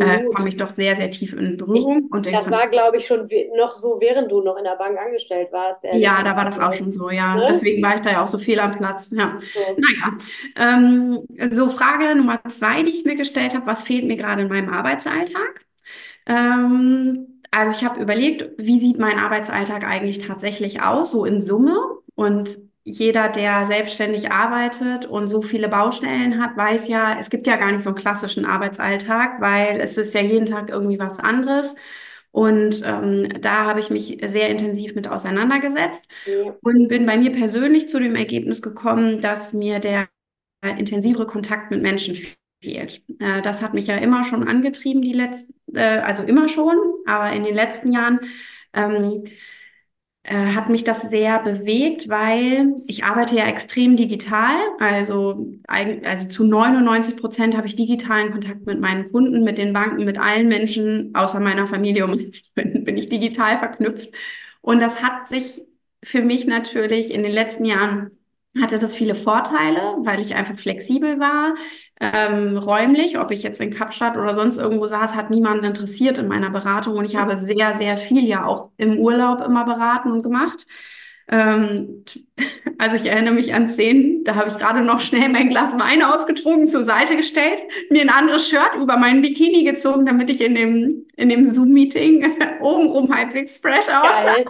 [0.00, 0.34] äh, absolut.
[0.34, 3.06] komme ich doch sehr, sehr tief in Ich, Berührung und in das war, glaube ich,
[3.06, 6.58] schon noch so, während du noch in der Bank angestellt warst, Ja, da war das
[6.58, 6.78] auch ehrlicherweise.
[6.78, 7.34] schon so, ja.
[7.36, 7.46] Ne?
[7.48, 9.10] Deswegen war ich da ja auch so fehl am Platz.
[9.16, 9.38] Ja.
[9.54, 9.60] So.
[9.78, 10.16] Naja,
[10.56, 11.20] ähm,
[11.50, 14.68] so Frage Nummer zwei, die ich mir gestellt habe, was fehlt mir gerade in meinem
[14.68, 15.64] Arbeitsalltag?
[16.26, 21.76] Ähm, also ich habe überlegt, wie sieht mein Arbeitsalltag eigentlich tatsächlich aus, so in Summe?
[22.14, 27.56] Und jeder, der selbstständig arbeitet und so viele Baustellen hat, weiß ja, es gibt ja
[27.56, 31.76] gar nicht so einen klassischen Arbeitsalltag, weil es ist ja jeden Tag irgendwie was anderes.
[32.30, 37.32] Und ähm, da habe ich mich sehr intensiv mit auseinandergesetzt Ja, und bin bei mir
[37.32, 40.08] persönlich zu dem Ergebnis gekommen, dass mir der
[40.78, 42.16] intensivere Kontakt mit Menschen
[42.62, 43.02] fehlt.
[43.20, 46.76] Äh, das hat mich ja immer schon angetrieben, die letzten, äh, also immer schon,
[47.06, 48.20] aber in den letzten Jahren
[48.72, 49.24] ähm,
[50.26, 54.56] äh, hat mich das sehr bewegt, weil ich arbeite ja extrem digital.
[54.78, 60.04] Also, also zu 99 Prozent habe ich digitalen Kontakt mit meinen Kunden, mit den Banken,
[60.04, 64.10] mit allen Menschen, außer meiner Familie und Freunden bin ich digital verknüpft.
[64.60, 65.62] Und das hat sich
[66.02, 68.10] für mich natürlich in den letzten Jahren
[68.60, 71.54] hatte das viele Vorteile, weil ich einfach flexibel war.
[71.98, 76.28] Ähm, räumlich, ob ich jetzt in Kapstadt oder sonst irgendwo saß, hat niemanden interessiert in
[76.28, 76.96] meiner Beratung.
[76.96, 80.66] Und ich habe sehr, sehr viel ja auch im Urlaub immer beraten und gemacht.
[81.28, 82.04] Ähm,
[82.78, 86.02] also ich erinnere mich an Szenen, da habe ich gerade noch schnell mein Glas Wein
[86.02, 90.54] ausgetrunken, zur Seite gestellt, mir ein anderes Shirt über meinen Bikini gezogen, damit ich in
[90.54, 92.30] dem, in dem Zoom-Meeting
[92.60, 94.44] obenrum halbwegs fresh aussah.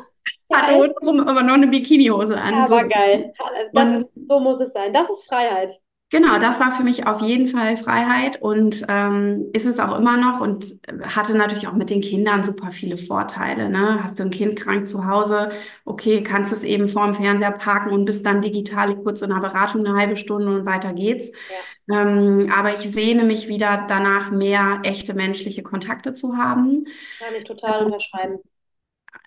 [0.53, 2.55] Hatte untenrum aber noch eine Bikinihose an.
[2.55, 2.75] Ja, So.
[2.75, 3.33] war geil.
[3.73, 4.93] Das, Und so muss es sein.
[4.93, 5.71] Das ist Freiheit.
[6.11, 10.17] Genau, das war für mich auf jeden Fall Freiheit und ähm, ist es auch immer
[10.17, 13.69] noch und hatte natürlich auch mit den Kindern super viele Vorteile.
[13.69, 14.05] Ne?
[14.05, 15.51] Hast du ein Kind krank zu Hause,
[15.85, 19.85] okay, kannst es eben vorm Fernseher parken und bist dann digital kurz in einer Beratung
[19.85, 21.33] eine halbe Stunde und weiter geht's.
[21.49, 21.57] Ja,
[21.91, 26.85] Ähm, aber ich sehne mich wieder danach, mehr echte menschliche Kontakte zu haben.
[27.19, 28.39] kann ich total unterschreiben.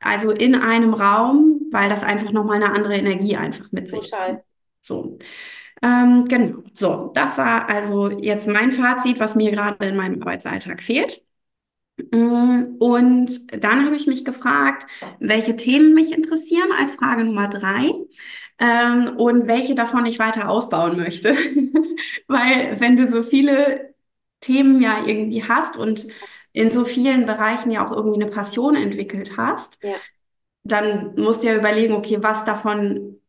[0.01, 4.11] Also in einem Raum, weil das einfach nochmal eine andere Energie einfach mit sich bringt.
[4.11, 4.43] Total.
[4.81, 5.17] So.
[5.81, 6.63] Ähm, genau.
[6.73, 11.23] So, das war also jetzt mein Fazit, was mir gerade in meinem Arbeitsalltag fehlt.
[12.11, 13.31] Mm, Und
[13.63, 14.87] dann habe ich mich gefragt,
[15.19, 17.93] welche Themen mich interessieren als Frage Nummer drei,
[18.59, 21.35] ähm, und welche davon ich weiter ausbauen möchte.
[22.27, 23.95] Weil wenn du so viele
[24.41, 26.07] Themen ja irgendwie hast und
[26.53, 29.99] in so vielen Bereichen ja auch irgendwie eine Passion entwickelt hast, Ja,
[30.63, 33.19] dann musst du ja überlegen, okay, was davon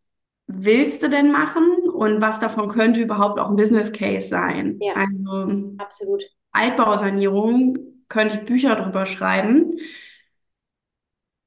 [0.46, 1.62] willst du denn machen
[2.00, 4.80] und was davon könnte überhaupt auch ein Business Case sein?
[4.80, 6.24] ja, Also absolut.
[6.52, 7.78] Altbausanierung
[8.08, 9.72] könnte ich Bücher drüber schreiben,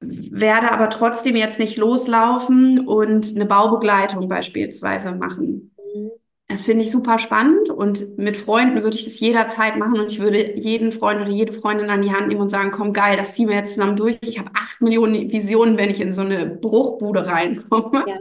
[0.00, 5.74] werde aber trotzdem jetzt nicht loslaufen und eine Baubegleitung beispielsweise machen.
[5.94, 6.10] Mhm.
[6.48, 10.20] Das finde ich super spannend und mit Freunden würde ich das jederzeit machen und ich
[10.20, 13.34] würde jeden Freund oder jede Freundin an die Hand nehmen und sagen, komm geil, das
[13.34, 14.18] ziehen wir jetzt zusammen durch.
[14.22, 18.04] Ich habe acht Millionen Visionen, wenn ich in so eine Bruchbude reinkomme.
[18.06, 18.18] Ja.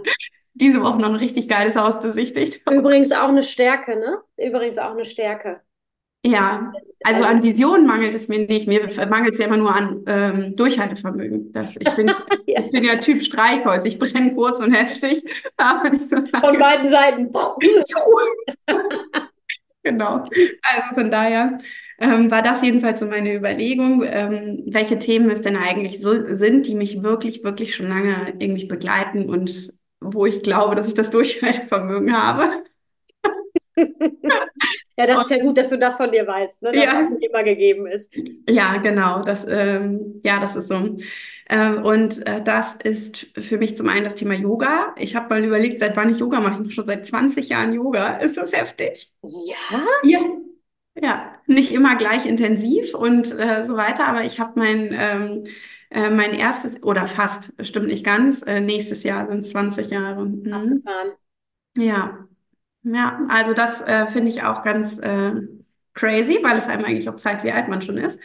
[0.55, 2.61] Diese Woche noch ein richtig geiles Haus besichtigt.
[2.71, 4.19] Übrigens auch eine Stärke, ne?
[4.37, 5.61] Übrigens auch eine Stärke.
[6.25, 6.71] Ja,
[7.03, 8.65] also Also, an Visionen mangelt es mir nicht.
[8.67, 11.51] Mir mangelt es ja immer nur an ähm, Durchhaltevermögen.
[11.51, 12.07] Das, ich bin,
[12.47, 13.83] ja, ich bin ja Typ Streichholz.
[13.85, 15.21] Ich brenne kurz und heftig,
[15.57, 16.59] aber nicht so von lange.
[16.59, 17.29] beiden Seiten.
[19.83, 20.23] Genau.
[20.61, 21.57] Also von daher
[21.99, 26.67] ähm, war das jedenfalls so meine Überlegung, ähm, welche Themen es denn eigentlich so sind,
[26.67, 29.73] die mich wirklich, wirklich schon lange irgendwie begleiten und
[30.03, 32.49] wo ich glaube, dass ich das Durchhaltevermögen habe.
[34.97, 36.71] Ja, das ist ja gut, dass du das von dir weißt, ne?
[36.73, 37.09] Dass Ja.
[37.09, 38.13] das immer gegeben ist.
[38.47, 39.23] Ja, genau.
[39.23, 40.97] Das, ähm, ja, das ist so.
[41.49, 44.93] Ähm, und äh, das ist für mich zum einen das Thema Yoga.
[44.97, 46.53] Ich habe mal überlegt, seit wann ich Yoga mache.
[46.55, 48.17] Ich mache schon seit 20 Jahren Yoga.
[48.17, 49.11] Ist das heftig?
[49.23, 49.85] Ja?
[50.03, 50.19] Ja.
[51.01, 55.43] Ja, nicht immer gleich intensiv und äh, so weiter, aber ich habe mein, ähm,
[55.93, 60.25] äh, mein erstes, oder fast, stimmt nicht ganz, äh, nächstes Jahr sind 20 Jahre.
[60.25, 60.83] Mhm.
[61.77, 62.27] Ja,
[62.83, 65.33] ja, also das äh, finde ich auch ganz äh,
[65.93, 68.19] crazy, weil es einem eigentlich auch zeigt, wie alt man schon ist.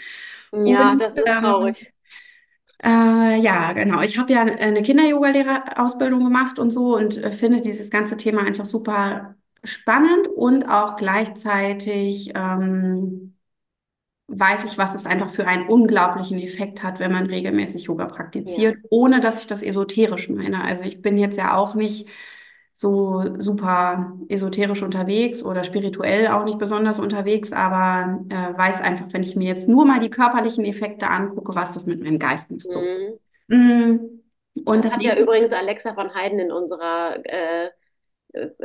[0.64, 1.92] Ja, Und das ist ähm, traurig.
[2.82, 4.00] äh, ja, genau.
[4.02, 8.64] Ich habe ja eine Kinder-Yoga-Lehrerausbildung gemacht und so und äh, finde dieses ganze Thema einfach
[8.64, 13.34] super spannend und auch gleichzeitig ähm,
[14.28, 18.08] weiß ich, was es einfach für einen unglaublichen Effekt hat, wenn man regelmäßig Yoga
[18.44, 18.44] Ja.
[18.44, 20.62] praktiziert, ohne dass ich das esoterisch meine.
[20.64, 22.08] Also ich bin jetzt ja auch nicht
[22.72, 29.22] so super esoterisch unterwegs oder spirituell auch nicht besonders unterwegs, aber äh, weiß einfach, wenn
[29.24, 32.70] ich mir jetzt nur mal die körperlichen Effekte angucke, was das mit meinem Geist macht.
[32.70, 32.80] So.
[33.48, 33.56] Mhm.
[33.56, 34.20] Mm.
[34.64, 37.70] Und Das das hat ja übrigens Alexa von Heiden in unserer äh,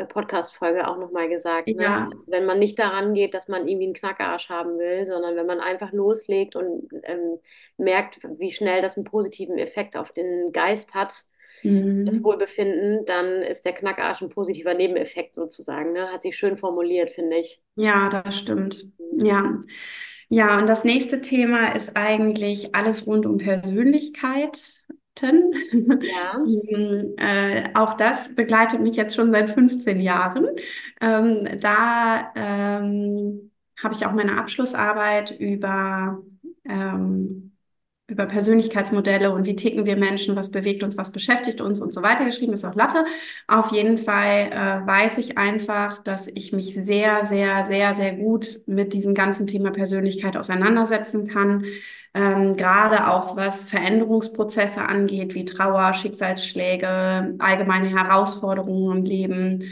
[0.09, 1.83] Podcast-Folge auch nochmal gesagt, ne?
[1.83, 5.35] ja, Also wenn man nicht daran geht, dass man irgendwie einen Knackerarsch haben will, sondern
[5.35, 7.39] wenn man einfach loslegt und ähm,
[7.77, 11.13] merkt, wie schnell das einen positiven Effekt auf den Geist hat,
[11.61, 12.23] das mm.
[12.23, 16.11] Wohlbefinden, dann ist der Knackerarsch ein positiver Nebeneffekt sozusagen, ne?
[16.11, 17.61] Hat sie schön formuliert, finde ich.
[17.75, 18.87] Ja, das stimmt.
[19.17, 19.59] Ja.
[20.29, 24.59] Ja, und das nächste Thema ist eigentlich alles rund um Persönlichkeiten.
[26.01, 30.47] Ja, Ähm, äh, auch das begleitet mich jetzt schon seit 15 Jahren.
[31.01, 33.51] Ähm, da ähm,
[33.81, 36.19] habe ich auch meine Abschlussarbeit über
[36.65, 37.49] ähm,
[38.07, 42.03] über Persönlichkeitsmodelle und wie ticken wir Menschen, was bewegt uns, was beschäftigt uns und so
[42.03, 43.05] weiter geschrieben, ist auch Latte.
[43.47, 48.61] Auf jeden Fall äh, weiß ich einfach, dass ich mich sehr, sehr, sehr, sehr gut
[48.67, 51.65] mit diesem ganzen Thema Persönlichkeit auseinandersetzen kann.
[52.15, 59.63] Ähm, gerade auch was Veränderungsprozesse angeht, wie Trauer, Schicksalsschläge, allgemeine Herausforderungen im Leben.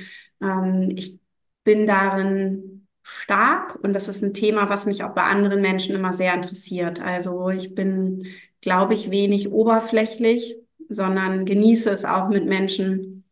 [0.42, 1.20] Ähm, ich
[1.64, 6.14] bin darin stark und das ist ein Thema, was mich auch bei anderen Menschen immer
[6.14, 7.00] sehr interessiert.
[7.00, 8.26] Also ich bin,
[8.62, 10.56] glaube ich, wenig oberflächlich,
[10.90, 13.24] sondern genieße es auch mit Menschen,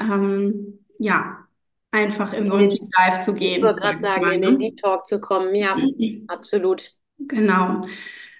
[0.00, 1.46] ähm, ja,
[1.90, 4.00] einfach in so in ein den, Deep Dive zu ich gehen, wollte sag gerade ich
[4.00, 4.58] sagen, mal, in den ne?
[4.58, 5.76] Deep Talk zu kommen, ja,
[6.28, 6.96] absolut.
[7.18, 7.82] Genau.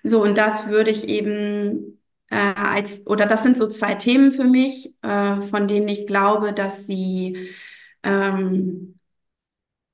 [0.02, 2.00] So, und das würde ich eben
[2.30, 6.52] äh, als, oder das sind so zwei Themen für mich, äh, von denen ich glaube,
[6.52, 7.50] dass sie
[8.02, 8.98] ähm,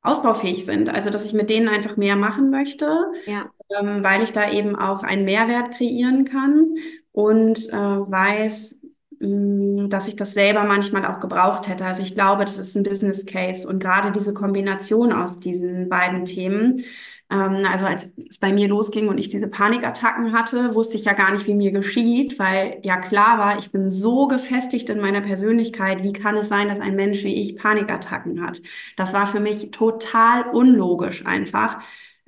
[0.02, 0.88] ausbaufähig sind.
[0.88, 2.86] Also, dass ich mit denen einfach mehr machen möchte,
[3.26, 3.50] Ja.
[3.80, 6.74] ähm, weil ich da eben auch einen Mehrwert kreieren kann
[7.12, 8.82] und äh, weiß,
[9.20, 11.84] mh, dass ich das selber manchmal auch gebraucht hätte.
[11.86, 16.24] Also ich glaube, das ist ein Business Case und gerade diese Kombination aus diesen beiden
[16.24, 16.84] Themen.
[17.30, 21.12] Ähm, also als es bei mir losging und ich diese Panikattacken hatte, wusste ich ja
[21.12, 25.20] gar nicht, wie mir geschieht, weil ja klar war, ich bin so gefestigt in meiner
[25.20, 26.02] Persönlichkeit.
[26.02, 28.62] Wie kann es sein, dass ein Mensch wie ich Panikattacken hat?
[28.96, 31.78] Das war für mich total unlogisch einfach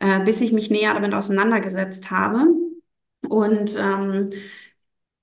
[0.00, 2.46] äh, bis ich mich näher damit auseinandergesetzt habe.
[3.28, 4.30] Und ähm,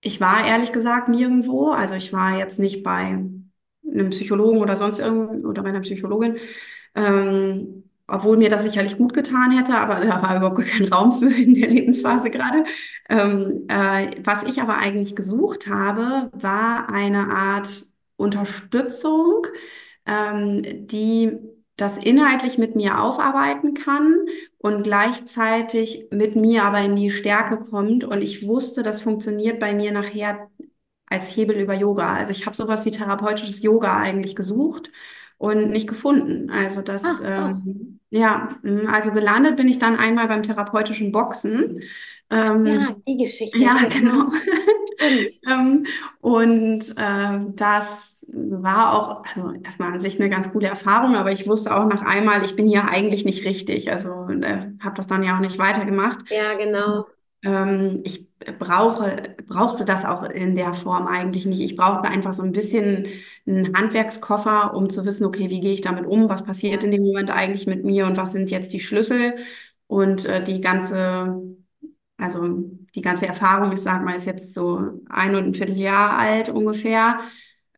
[0.02, 1.72] ich war ehrlich gesagt nirgendwo.
[1.72, 3.20] Also ich war jetzt nicht bei
[3.84, 6.38] einem Psychologen oder sonst irgend oder bei einer Psychologin.
[6.96, 11.30] Ähm, obwohl mir das sicherlich gut getan hätte, aber da war überhaupt kein Raum für
[11.30, 12.64] in der Lebensphase gerade.
[13.10, 17.86] Ähm, äh, was ich aber eigentlich gesucht habe, war eine Art
[18.16, 19.46] Unterstützung,
[20.06, 21.38] ähm, die
[21.76, 24.16] das inhaltlich mit mir aufarbeiten kann
[24.58, 28.04] und gleichzeitig mit mir aber in die Stärke kommt.
[28.04, 30.50] Und ich wusste, das funktioniert bei mir nachher
[31.06, 32.16] als Hebel über Yoga.
[32.16, 34.92] Also ich habe sowas wie therapeutisches Yoga eigentlich gesucht
[35.38, 36.50] und nicht gefunden.
[36.50, 37.66] Also das, krass.
[37.66, 41.82] ähm, ja, mh, also gelandet bin ich dann einmal beim therapeutischen Boxen.
[42.64, 44.30] Ja, Ähm, die Geschichte, ja, ja, genau.
[45.48, 45.86] Ähm,
[46.22, 51.48] und äh, das war auch, also erstmal an sich eine ganz coole Erfahrung, aber ich
[51.48, 53.92] wusste auch nach einmal, ich bin hier eigentlich nicht richtig.
[53.92, 56.20] Also äh, habe das dann ja auch nicht weitergemacht.
[56.30, 57.08] Ja, genau.
[57.44, 58.28] Ähm, ich
[58.60, 61.62] brauche, brauchte das auch in der Form eigentlich nicht.
[61.62, 63.08] Ich brauchte einfach so ein bisschen
[63.46, 66.30] einen Handwerkskoffer, um zu wissen, okay, wie gehe ich damit um?
[66.30, 69.36] Was passiert in dem Moment eigentlich mit mir und was sind jetzt die Schlüssel?
[69.88, 71.42] Und äh, die ganze,
[72.18, 72.48] also
[72.96, 77.20] die ganze Erfahrung, ich sag mal, ist jetzt so ein und ein Vierteljahr alt ungefähr.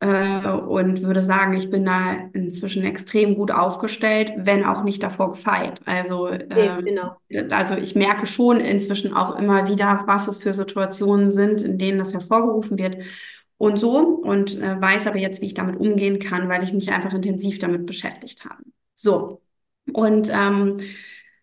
[0.02, 5.32] Äh, und würde sagen, ich bin da inzwischen extrem gut aufgestellt, wenn auch nicht davor
[5.32, 5.82] gefeit.
[5.86, 7.18] Also, ähm, genau.
[7.50, 12.00] also ich merke schon inzwischen auch immer wieder, was es für Situationen sind, in denen
[12.00, 12.98] das hervorgerufen wird
[13.58, 13.98] und so.
[13.98, 17.60] Und äh, weiß aber jetzt, wie ich damit umgehen kann, weil ich mich einfach intensiv
[17.60, 18.64] damit beschäftigt habe.
[18.94, 19.42] So.
[19.92, 20.78] Und ähm,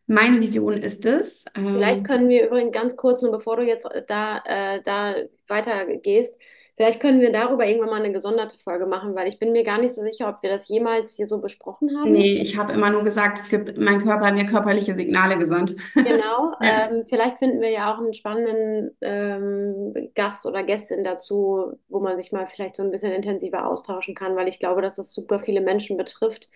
[0.06, 3.86] meine Vision ist es, Vielleicht ähm, können wir übrigens ganz kurz, nur bevor du jetzt
[4.06, 5.14] da, äh, da
[5.46, 6.38] weitergehst,
[6.76, 9.78] vielleicht können wir darüber irgendwann mal eine gesonderte Folge machen, weil ich bin mir gar
[9.78, 12.12] nicht so sicher, ob wir das jemals hier so besprochen haben.
[12.12, 15.76] nee, ich habe immer nur gesagt, es gibt, mein Körper hat mir körperliche Signale gesandt.
[16.02, 16.88] Genau, Ja.
[16.90, 22.20] ähm, vielleicht finden wir ja auch einen spannenden ähm, Gast oder Gästin dazu, wo man
[22.20, 25.40] sich mal vielleicht so ein bisschen intensiver austauschen kann, weil ich glaube, dass das super
[25.40, 26.48] viele Menschen betrifft.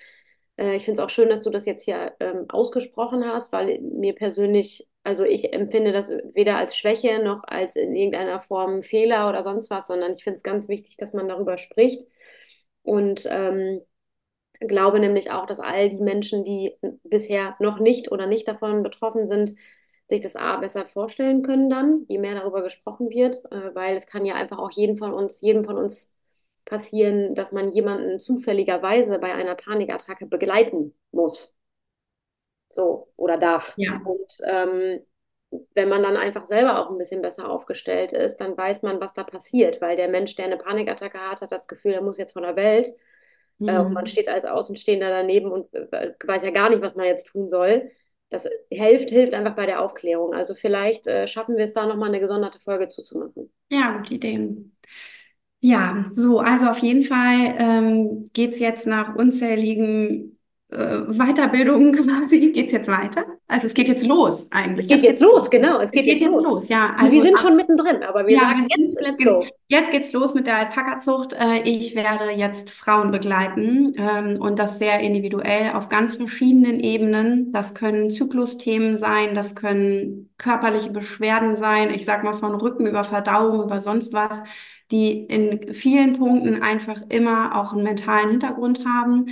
[0.56, 3.80] Äh, ich finde es auch schön, dass du das jetzt hier ähm, ausgesprochen hast, weil
[3.80, 9.28] mir persönlich, also ich empfinde das weder als Schwäche noch als in irgendeiner Form Fehler
[9.28, 12.06] oder sonst was, sondern ich finde es ganz wichtig, dass man darüber spricht.
[12.82, 13.80] Und ähm,
[14.60, 19.28] glaube nämlich auch, dass all die Menschen, die bisher noch nicht oder nicht davon betroffen
[19.28, 19.54] sind,
[20.08, 24.06] sich das A besser vorstellen können dann, je mehr darüber gesprochen wird, äh, weil es
[24.06, 26.14] kann ja einfach auch jeden von uns, jedem von uns
[26.64, 31.56] passieren, dass man jemanden zufälligerweise bei einer Panikattacke begleiten muss.
[32.70, 33.76] So, oder darf.
[33.76, 34.00] Ja.
[34.04, 35.00] Und ähm,
[35.74, 39.14] wenn man dann einfach selber auch ein bisschen besser aufgestellt ist, dann weiß man, was
[39.14, 42.32] da passiert, weil der Mensch, der eine Panikattacke hat, hat das Gefühl, er muss jetzt
[42.34, 42.88] von der Welt.
[43.66, 44.06] Äh, und man Mhm.
[44.06, 47.90] steht als Außenstehender daneben und äh, weiß ja gar nicht, was man jetzt tun soll.
[48.30, 50.34] Das hilft, hilft einfach bei der Aufklärung.
[50.34, 53.52] Also vielleicht äh, schaffen wir es da nochmal eine gesonderte Folge zuzumachen.
[53.68, 54.70] Ja, gute Idee.
[55.62, 60.39] Ja, so, also auf jeden Fall ähm, geht's jetzt nach unzähligen
[60.72, 63.24] äh, Weiterbildungen quasi, geht's jetzt weiter.
[63.48, 64.86] Also es geht jetzt los Es eigentlich.
[64.86, 65.50] geht Jetzt jetzt los.
[65.50, 66.42] genau, es Es geht geht jetzt los.
[66.42, 66.96] los, ja.
[66.98, 69.46] Und wir Also sind schon mittendrin, aber wir Ja, sagen wir jetzt, let's go.
[69.68, 71.32] jetzt geht's los mit der Alpaka-Zucht.
[71.34, 77.52] Äh, Ich werde jetzt Frauen begleiten ähm, und das sehr individuell auf ganz verschiedenen Ebenen.
[77.52, 81.90] Das können Zyklusthemen sein, das können körperliche Beschwerden sein.
[81.90, 84.42] Ich sag mal von Rücken über Verdauung über sonst was,
[84.90, 89.26] die in vielen Punkten einfach immer auch einen mentalen Hintergrund haben,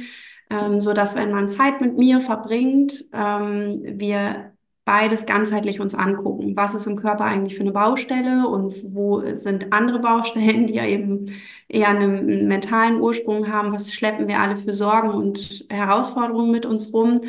[0.50, 4.52] ähm, so dass wenn man Zeit mit mir verbringt, ähm, wir
[4.88, 6.56] beides ganzheitlich uns angucken.
[6.56, 10.86] Was ist im Körper eigentlich für eine Baustelle und wo sind andere Baustellen, die ja
[10.86, 11.26] eben
[11.68, 13.74] eher einen mentalen Ursprung haben?
[13.74, 17.20] Was schleppen wir alle für Sorgen und Herausforderungen mit uns rum,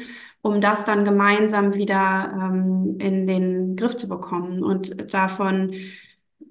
[0.41, 4.63] um das dann gemeinsam wieder ähm, in den Griff zu bekommen?
[4.63, 5.73] Und davon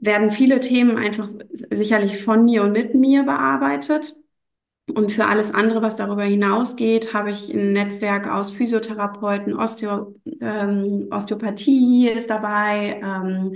[0.01, 4.15] werden viele Themen einfach sicherlich von mir und mit mir bearbeitet.
[4.95, 11.09] Und für alles andere, was darüber hinausgeht, habe ich ein Netzwerk aus Physiotherapeuten, Osteo, ähm,
[11.11, 13.55] Osteopathie ist dabei, ähm,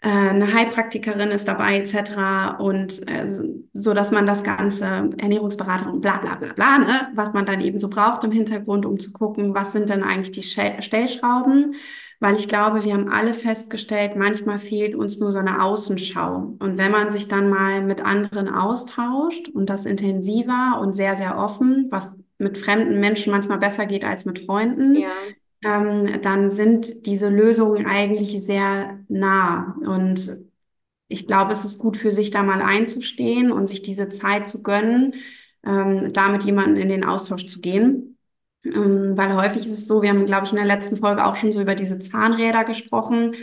[0.00, 2.56] äh, eine Heilpraktikerin ist dabei, etc.
[2.58, 3.28] Und äh,
[3.72, 7.78] so, dass man das Ganze, Ernährungsberaterin, bla bla bla bla, ne, was man dann eben
[7.78, 11.74] so braucht im Hintergrund, um zu gucken, was sind denn eigentlich die Stell- Stellschrauben.
[12.20, 16.56] Weil ich glaube, wir haben alle festgestellt, manchmal fehlt uns nur so eine Außenschau.
[16.58, 21.38] Und wenn man sich dann mal mit anderen austauscht und das intensiver und sehr, sehr
[21.38, 25.10] offen, was mit fremden Menschen manchmal besser geht als mit Freunden, Ja,
[25.62, 29.76] ähm, dann sind diese Lösungen eigentlich sehr nah.
[29.86, 30.36] Und
[31.08, 34.62] ich glaube, es ist gut für sich da mal einzustehen und sich diese Zeit zu
[34.62, 35.14] gönnen,
[35.64, 38.15] ähm, da mit jemandem in den Austausch zu gehen.
[38.74, 41.36] Ähm, weil häufig ist es so, wir haben, glaube ich, in der letzten Folge auch
[41.36, 43.34] schon so über diese Zahnräder gesprochen,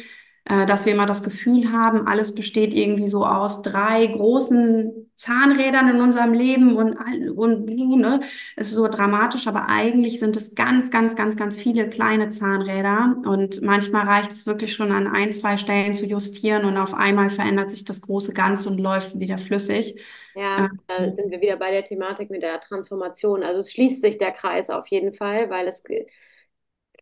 [0.45, 6.01] dass wir immer das Gefühl haben, alles besteht irgendwie so aus drei großen Zahnrädern in
[6.01, 6.97] unserem Leben und,
[7.37, 8.19] und ne,
[8.55, 13.15] es ist so dramatisch, aber eigentlich sind es ganz, ganz, ganz, ganz viele kleine Zahnräder
[13.25, 17.29] und manchmal reicht es wirklich schon an ein, zwei Stellen zu justieren und auf einmal
[17.29, 19.99] verändert sich das große Ganze und läuft wieder flüssig.
[20.33, 23.43] ja, da Ähm, sind wir wieder bei der Thematik mit der Transformation.
[23.43, 26.07] Also es schließt sich der Kreis auf jeden Fall, weil es ge-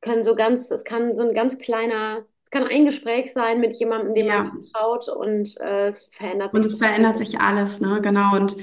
[0.01, 4.13] können so ganz, es kann so ein ganz kleiner, kann ein Gespräch sein mit jemandem,
[4.13, 4.51] dem man ja.
[4.51, 7.99] vertraut und äh, es verändert Und sich es so verändert sich alles, ne?
[8.01, 8.35] Genau.
[8.35, 8.57] Und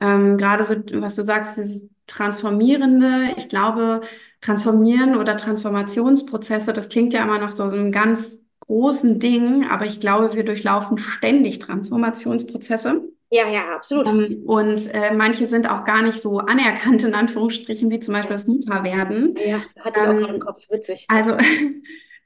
[0.00, 4.02] ähm, gerade so, was du sagst, dieses Transformierende, ich glaube,
[4.40, 10.00] Transformieren oder Transformationsprozesse, das klingt ja immer nach so einem ganz großen Ding, aber ich
[10.00, 13.02] glaube, wir durchlaufen ständig Transformationsprozesse.
[13.30, 14.08] Ja, ja, absolut.
[14.08, 18.34] Ähm, und äh, manche sind auch gar nicht so anerkannt, in Anführungsstrichen, wie zum Beispiel
[18.34, 19.38] das Mutterwerden.
[19.44, 21.08] Ja, hatte ich auch gerade im Ähm, Kopf, witzig.
[21.08, 21.36] also,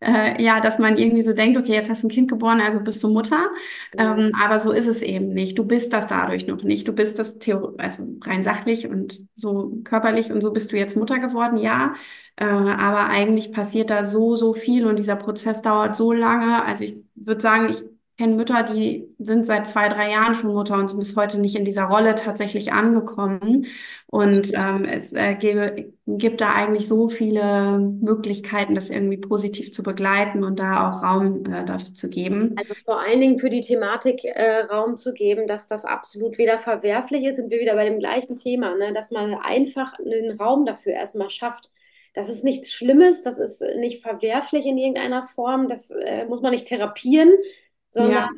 [0.00, 2.80] äh, ja, dass man irgendwie so denkt, okay, jetzt hast du ein Kind geboren, also
[2.80, 3.50] bist du Mutter.
[3.96, 5.58] Ähm, aber so ist es eben nicht.
[5.58, 6.86] Du bist das dadurch noch nicht.
[6.88, 10.96] Du bist das Theo also rein sachlich und so körperlich und so bist du jetzt
[10.96, 11.94] Mutter geworden, ja.
[12.36, 16.64] Äh, aber eigentlich passiert da so, so viel und dieser Prozess dauert so lange.
[16.64, 17.84] Also ich würde sagen, ich
[18.18, 21.54] kenne Mütter, die sind seit zwei, drei Jahren schon Mutter und sind bis heute nicht
[21.54, 23.66] in dieser Rolle tatsächlich angekommen.
[24.06, 29.82] Und ähm, es äh, gäbe, gibt da eigentlich so viele Möglichkeiten, das irgendwie positiv zu
[29.82, 32.54] begleiten und da auch Raum äh, dafür zu geben.
[32.58, 36.58] Also vor allen Dingen für die Thematik äh, Raum zu geben, dass das absolut weder
[36.58, 38.94] verwerflich ist, sind wir wieder bei dem gleichen Thema, ne?
[38.94, 41.70] Dass man einfach einen Raum dafür erstmal schafft.
[42.14, 46.52] Das ist nichts Schlimmes, das ist nicht verwerflich in irgendeiner Form, das äh, muss man
[46.52, 47.30] nicht therapieren,
[47.96, 48.30] sondern Ja,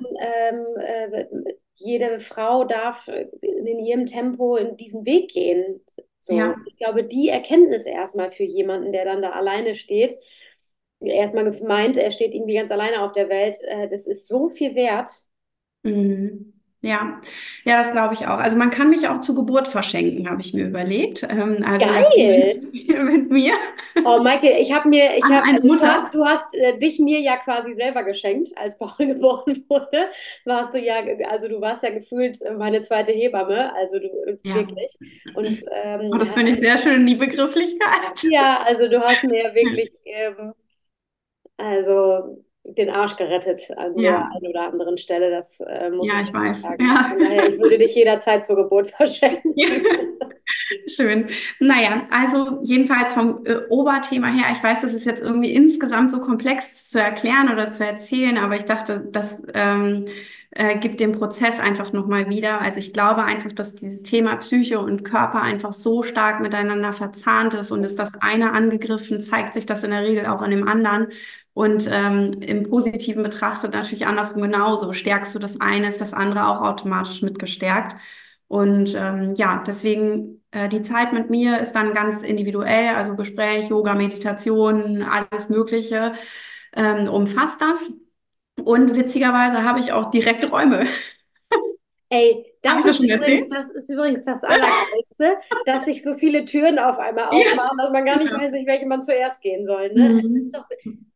[0.51, 3.09] ähm, äh, jede Frau darf
[3.41, 5.81] in ihrem Tempo in diesen Weg gehen.
[6.19, 6.57] So, ja.
[6.67, 10.15] ich glaube, die Erkenntnis erstmal für jemanden, der dann da alleine steht,
[11.01, 13.57] erstmal gemeint, er steht irgendwie ganz alleine auf der Welt.
[13.63, 15.11] Äh, das ist so viel wert.
[15.85, 16.58] Mhm.
[16.81, 17.21] Ja,
[17.65, 18.39] ja, das glaube ich auch.
[18.39, 21.25] Also man kann mich auch zur Geburt verschenken, habe ich mir überlegt.
[21.25, 22.61] Ähm, also Geil!
[22.73, 23.55] mit, mir
[24.05, 25.89] Oh, Michael, ich habe mir, ich habe, also du Mutter.
[26.05, 30.11] hast, du hast äh, dich mir ja quasi selber geschenkt, als Paul geboren wurde.
[30.45, 30.97] Warst du ja,
[31.29, 34.99] also du warst ja gefühlt äh, meine zweite Hebamme, also du äh, Ja, wirklich.
[35.35, 38.03] Und ähm, oh, das finde ich sehr schön, die Begrifflichkeit.
[38.21, 40.55] ja, also du hast mir ja wirklich ähm,
[41.57, 42.45] also
[42.77, 46.29] den Arsch gerettet an der Ja, einen oder anderen Stelle, das äh, muss ja, ich
[46.29, 46.63] ich weiß.
[46.63, 46.85] sagen.
[46.85, 47.15] Ja.
[47.19, 49.53] Daher, ich würde dich jederzeit zur Geburt verschenken.
[49.57, 49.67] Ja.
[50.87, 51.29] Schön.
[51.61, 56.21] Naja, also jedenfalls vom äh, Oberthema her, ich weiß, das ist jetzt irgendwie insgesamt so
[56.21, 60.05] komplex zu erklären oder zu erzählen, aber ich dachte, das ähm,
[60.51, 62.61] äh, gibt den Prozess einfach nochmal wieder.
[62.61, 67.55] Also ich glaube einfach, dass dieses Thema Psyche und Körper einfach so stark miteinander verzahnt
[67.55, 70.67] ist und ist das eine angegriffen, zeigt sich das in der Regel auch an dem
[70.67, 71.09] anderen.
[71.59, 74.93] Und ähm, im Positiven betrachtet natürlich andersrum genauso.
[74.93, 77.97] Stärkst du das eine, ist das andere auch automatisch mitgestärkt.
[78.47, 83.71] Und ähm, ja, deswegen äh, die Zeit mit mir ist dann ganz individuell, also Gespräch,
[83.71, 86.13] Yoga, Meditation, alles Mögliche
[86.75, 87.93] ähm, umfasst das.
[88.65, 90.87] Und witzigerweise habe ich auch direkte Räume.
[92.11, 96.45] Ey, das das ist schon übrigens, das ist übrigens das Allergeilste, dass sich so viele
[96.47, 98.39] Türen auf einmal aufmachen, dass man gar nicht ja.
[98.39, 100.15] weiß, durch welche man zuerst gehen soll, ne?
[100.19, 100.55] Es ist Mhm.
[100.55, 100.65] doch,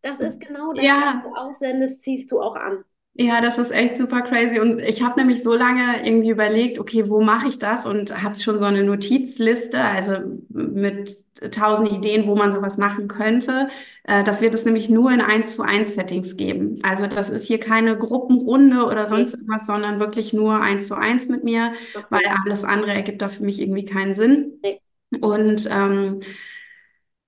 [0.03, 2.85] das ist genau das, was Ja, du aussendest, ziehst du auch an.
[3.15, 4.59] Ja, das ist echt super crazy.
[4.59, 7.85] Und ich habe nämlich so lange irgendwie überlegt, okay, wo mache ich das?
[7.87, 10.15] Und habe schon so eine Notizliste, also
[10.49, 13.69] mit tausend Ideen, wo man sowas machen könnte.
[14.05, 16.79] Äh, das wird es nämlich nur in eins zu eins Settings geben.
[16.83, 21.29] Also das ist hier keine Gruppenrunde oder sonst irgendwas, sondern wirklich nur eins zu eins
[21.29, 24.59] mit mir, macht weil alles andere ergibt da für mich irgendwie keinen Sinn.
[24.63, 24.81] Nee.
[25.21, 26.21] Und ähm,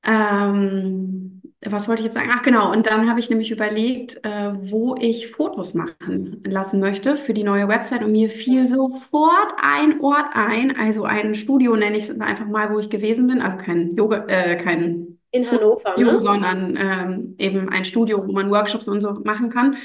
[0.05, 2.31] ähm, was wollte ich jetzt sagen?
[2.33, 7.17] Ach genau, und dann habe ich nämlich überlegt, äh, wo ich Fotos machen lassen möchte
[7.17, 11.97] für die neue Website und mir fiel sofort ein Ort ein, also ein Studio nenne
[11.97, 15.81] ich es einfach mal, wo ich gewesen bin, also kein Yoga, äh, kein In Hannover,
[15.81, 16.19] Fotostudio, ne?
[16.19, 19.77] sondern ähm, eben ein Studio, wo man Workshops und so machen kann.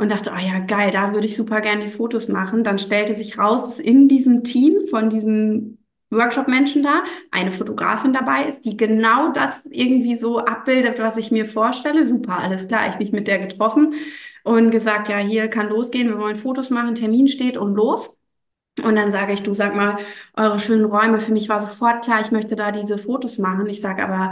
[0.00, 2.62] Und dachte, oh ja, geil, da würde ich super gerne die Fotos machen.
[2.62, 5.77] Dann stellte sich raus, dass in diesem Team von diesen
[6.10, 11.44] Workshop-Menschen da eine Fotografin dabei ist, die genau das irgendwie so abbildet, was ich mir
[11.44, 12.06] vorstelle.
[12.06, 12.88] Super, alles klar.
[12.88, 13.94] Ich mich mit der getroffen
[14.44, 18.18] und gesagt, ja, hier kann losgehen, wir wollen Fotos machen, Termin steht und los.
[18.82, 19.98] Und dann sage ich, du sag mal,
[20.36, 23.66] eure schönen Räume, für mich war sofort klar, ich möchte da diese Fotos machen.
[23.66, 24.30] Ich sage aber,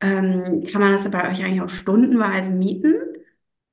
[0.00, 2.94] ähm, kann man das bei euch eigentlich auch stundenweise mieten?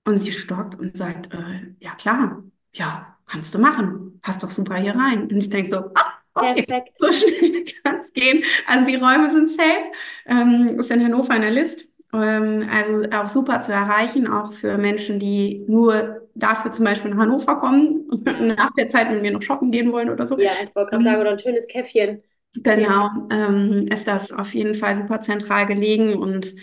[0.05, 2.43] Und sie stockt und sagt, äh, ja klar,
[2.73, 4.19] ja, kannst du machen.
[4.21, 5.23] Passt doch super hier rein.
[5.23, 6.97] Und ich denke so, ah, okay, Perfekt.
[6.97, 8.43] so schnell kann es gehen.
[8.67, 9.91] Also die Räume sind safe.
[10.25, 11.87] Ähm, ist in Hannover in der List.
[12.13, 17.17] Ähm, also auch super zu erreichen, auch für Menschen, die nur dafür zum Beispiel nach
[17.17, 18.25] Hannover kommen und
[18.55, 20.37] nach der Zeit mit mir noch shoppen gehen wollen oder so.
[20.37, 22.21] ja, ich wollte gerade sagen, oder ein schönes Käffchen.
[22.53, 26.55] Genau, ähm, ist das auf jeden Fall super zentral gelegen und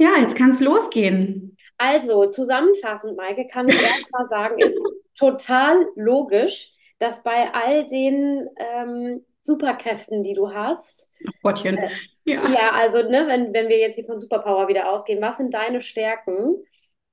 [0.00, 1.56] ja, jetzt kann es losgehen.
[1.76, 4.80] Also, zusammenfassend, Maike, kann ich erstmal sagen, ist
[5.16, 11.76] total logisch, dass bei all den ähm, Superkräften, die du hast, Gottchen.
[11.76, 11.90] äh,
[12.24, 15.54] Ja, ja, also, ne, wenn, wenn wir jetzt hier von Superpower wieder ausgehen, was sind
[15.54, 16.56] deine Stärken?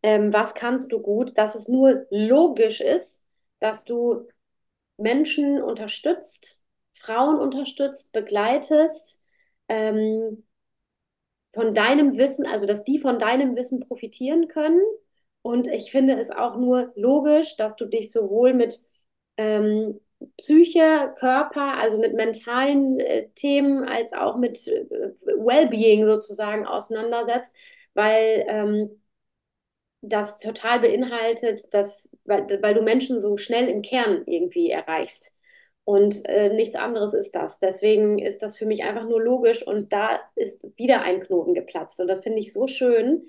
[0.03, 1.37] Ähm, was kannst du gut?
[1.37, 3.23] Dass es nur logisch ist,
[3.59, 4.27] dass du
[4.97, 6.63] Menschen unterstützt,
[6.93, 9.23] Frauen unterstützt, begleitest,
[9.67, 10.43] ähm,
[11.53, 14.81] von deinem Wissen, also dass die von deinem Wissen profitieren können.
[15.41, 18.81] Und ich finde es auch nur logisch, dass du dich sowohl mit
[19.37, 19.99] ähm,
[20.37, 24.85] Psyche, Körper, also mit mentalen äh, Themen, als auch mit äh,
[25.25, 27.53] Wellbeing sozusagen auseinandersetzt,
[27.93, 29.01] weil ähm,
[30.01, 35.35] das total beinhaltet, dass, weil, weil du Menschen so schnell im Kern irgendwie erreichst.
[35.83, 37.59] Und äh, nichts anderes ist das.
[37.59, 41.99] Deswegen ist das für mich einfach nur logisch und da ist wieder ein Knoten geplatzt.
[41.99, 43.27] Und das finde ich so schön,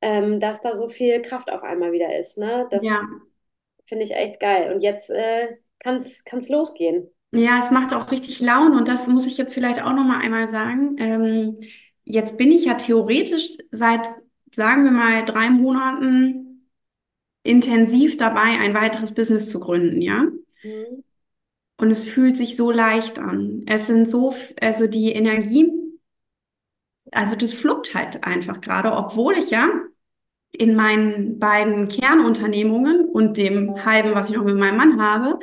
[0.00, 2.38] ähm, dass da so viel Kraft auf einmal wieder ist.
[2.38, 2.66] Ne?
[2.70, 3.02] Das ja.
[3.86, 4.72] Finde ich echt geil.
[4.72, 7.08] Und jetzt äh, kann es losgehen.
[7.32, 10.20] Ja, es macht auch richtig Laune und das muss ich jetzt vielleicht auch noch mal
[10.20, 10.96] einmal sagen.
[10.98, 11.60] Ähm,
[12.04, 14.06] jetzt bin ich ja theoretisch seit,
[14.50, 16.68] sagen wir mal, drei Monaten
[17.42, 20.24] intensiv dabei, ein weiteres Business zu gründen, ja?
[20.62, 21.04] Mhm.
[21.78, 23.64] Und es fühlt sich so leicht an.
[23.66, 25.72] Es sind so, also die Energie,
[27.10, 29.68] also das fluppt halt einfach gerade, obwohl ich ja
[30.52, 35.38] in meinen beiden Kernunternehmungen und dem halben, was ich noch mit meinem Mann habe,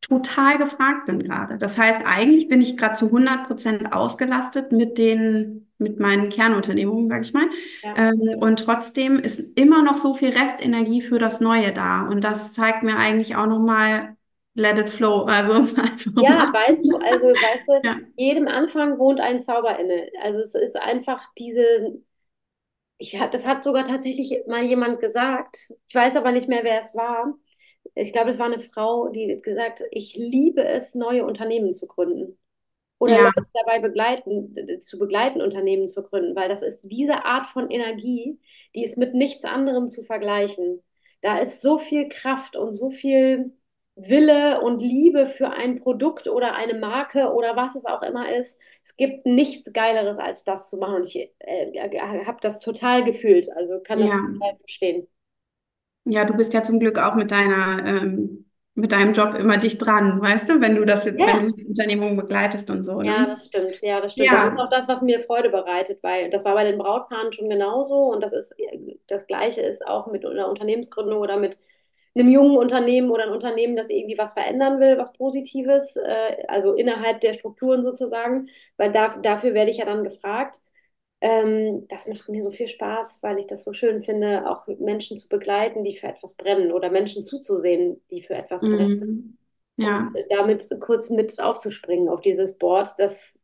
[0.00, 1.58] total gefragt bin gerade.
[1.58, 7.06] Das heißt, eigentlich bin ich gerade zu hundert Prozent ausgelastet mit den, mit meinen Kernunternehmungen,
[7.08, 7.48] sag ich mal.
[7.82, 7.96] Ja.
[7.96, 12.02] Ähm, und trotzdem ist immer noch so viel Restenergie für das Neue da.
[12.08, 14.16] Und das zeigt mir eigentlich auch nochmal,
[14.54, 15.24] let it flow.
[15.24, 16.52] Also einfach Ja, mal.
[16.52, 20.08] weißt du, also, weißt du, Ja, jedem Anfang wohnt ein Zauber inne.
[20.22, 22.02] Also es ist einfach diese,
[23.00, 25.72] ich, das hat sogar tatsächlich mal jemand gesagt.
[25.88, 27.34] Ich weiß aber nicht mehr, wer es war.
[27.94, 32.38] Ich glaube, es war eine Frau, die gesagt, ich liebe es, neue Unternehmen zu gründen.
[32.98, 37.46] oder Ja, Leute dabei begleiten, zu begleiten, Unternehmen zu gründen, weil das ist diese Art
[37.46, 38.40] von Energie,
[38.74, 40.82] die ist mit nichts anderem zu vergleichen.
[41.22, 43.52] Da ist so viel Kraft und so viel
[43.96, 48.60] Wille und Liebe für ein Produkt oder eine Marke oder was es auch immer ist.
[48.82, 50.96] Es gibt nichts Geileres, als das zu machen.
[50.96, 51.90] Und ich äh,
[52.26, 54.18] habe das total gefühlt, also kann das ja.
[54.18, 55.08] total verstehen.
[56.04, 59.84] Ja, du bist ja zum Glück auch mit deiner, ähm, mit deinem Job immer dicht
[59.84, 61.46] dran, weißt du, wenn du das jetzt, wenn Ja.
[61.46, 63.26] du die Unternehmung begleitest und so, Ja, ne?
[63.26, 63.80] das stimmt.
[63.82, 64.32] Ja, das stimmt.
[64.32, 64.58] Das ist Ja.
[64.58, 68.20] auch das, was mir Freude bereitet, weil das war bei den Brautpaaren schon genauso und
[68.20, 68.54] das ist
[69.08, 71.58] das Gleiche ist auch mit einer Unternehmensgründung oder mit
[72.14, 76.74] einem jungen Unternehmen oder ein Unternehmen, das irgendwie was verändern will, was Positives, äh, also
[76.74, 80.60] innerhalb der Strukturen sozusagen, weil da, dafür werde ich ja dann gefragt.
[81.20, 85.18] Ähm, das macht mir so viel Spaß, weil ich das so schön finde, auch Menschen
[85.18, 88.90] zu begleiten, die für etwas brennen oder Menschen zuzusehen, die für etwas brennen.
[88.96, 89.38] Mhm.
[89.82, 90.12] Und Ja.
[90.30, 93.38] damit kurz mit aufzuspringen auf dieses Board, das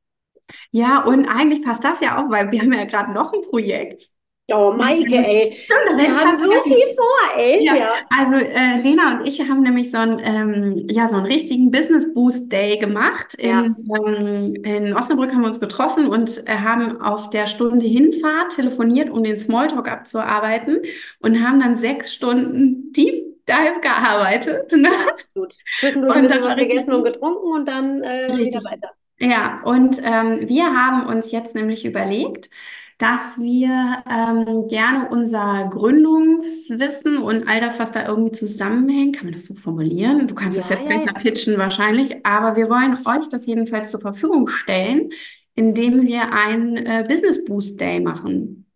[0.71, 4.11] Ja, und eigentlich passt das ja auch, weil wir haben ja gerade noch ein Projekt.
[4.53, 5.57] Oh, Und Maike, ey.
[5.65, 7.65] stimmt, Wir haben fast so viel vor, ey.
[7.65, 7.89] Ja, Ja.
[8.11, 12.13] also äh, Lena und ich haben nämlich so einen, ähm, ja, so einen richtigen Business
[12.15, 13.37] Boost Day gemacht.
[13.41, 13.63] Ja.
[13.63, 13.75] In,
[14.07, 19.11] ähm, in Osnabrück haben wir uns getroffen und äh, haben auf der Stunde Hinfahrt telefoniert,
[19.11, 20.79] um den Smalltalk abzuarbeiten
[21.21, 24.71] und haben dann sechs Stunden Deep Dive gearbeitet.
[24.73, 24.91] Ne?
[25.09, 25.55] Absolut.
[25.79, 27.13] Zwischendurch Und das war gegessen und gut.
[27.15, 28.91] getrunken und dann äh, wieder weiter.
[29.19, 32.51] Ja, und ähm, wir haben uns jetzt nämlich überlegt,
[32.99, 39.35] dass wir ähm, gerne unser Gründungswissen und all das, was da irgendwie zusammenhängt, kann man
[39.35, 40.27] das so formulieren?
[40.29, 41.15] Du kannst das Ja, jetzt ja, besser ja.
[41.15, 45.11] pitchen wahrscheinlich, aber wir wollen euch das jedenfalls zur Verfügung stellen,
[45.55, 48.67] indem wir einen äh, Business Boost Day machen.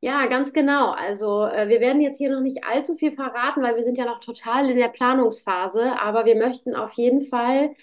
[0.00, 0.90] Ja, ganz genau.
[0.92, 4.04] Also äh, wir werden jetzt hier noch nicht allzu viel verraten, weil wir sind ja
[4.04, 7.74] noch total in der Planungsphase, aber wir möchten auf jeden Fall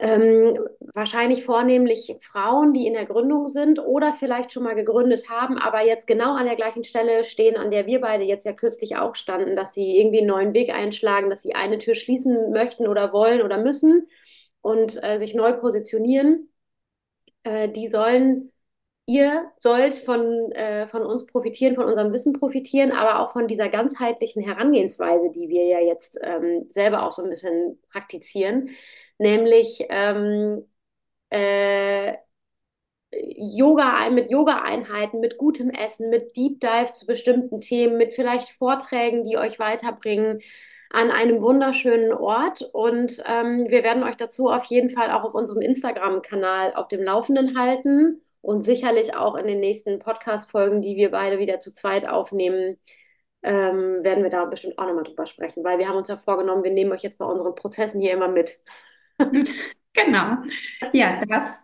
[0.00, 0.58] ähm,
[0.94, 5.84] wahrscheinlich vornehmlich Frauen, die in der Gründung sind oder vielleicht schon mal gegründet haben, aber
[5.84, 9.14] jetzt genau an der gleichen Stelle stehen, an der wir beide jetzt ja kürzlich auch
[9.14, 13.12] standen, dass sie irgendwie einen neuen Weg einschlagen, dass sie eine Tür schließen möchten oder
[13.12, 14.08] wollen oder müssen
[14.62, 16.48] und äh, sich neu positionieren.
[17.42, 18.52] Äh, die sollen,
[19.06, 23.68] ihr sollt von, äh, von uns profitieren, von unserem Wissen profitieren, aber auch von dieser
[23.68, 28.70] ganzheitlichen Herangehensweise, die wir ja jetzt ähm, selber auch so ein bisschen praktizieren,
[29.18, 30.66] nämlich ähm,
[31.30, 32.16] äh,
[33.10, 39.24] Yoga mit Yoga-Einheiten, mit gutem Essen, mit Deep Dive zu bestimmten Themen, mit vielleicht Vorträgen,
[39.24, 40.40] die euch weiterbringen
[40.90, 42.62] an einem wunderschönen Ort.
[42.72, 47.02] Und ähm, wir werden euch dazu auf jeden Fall auch auf unserem Instagram-Kanal auf dem
[47.02, 52.06] Laufenden halten und sicherlich auch in den nächsten Podcast-Folgen, die wir beide wieder zu zweit
[52.08, 52.78] aufnehmen,
[53.42, 56.64] ähm, werden wir da bestimmt auch nochmal drüber sprechen, weil wir haben uns ja vorgenommen,
[56.64, 58.60] wir nehmen euch jetzt bei unseren Prozessen hier immer mit.
[59.94, 60.36] Genau.
[60.92, 61.56] Ja, das,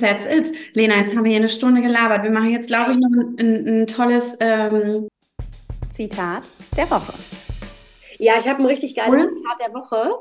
[0.00, 0.52] that's it.
[0.74, 2.22] Lena, jetzt haben wir hier eine Stunde gelabert.
[2.22, 5.08] Wir machen jetzt, glaube ich, noch ein, ein, ein tolles ähm,
[5.90, 6.46] Zitat
[6.76, 7.14] der Woche.
[8.18, 9.36] Ja, ich habe ein richtig geiles Cool.
[9.36, 10.14] Zitat der Woche.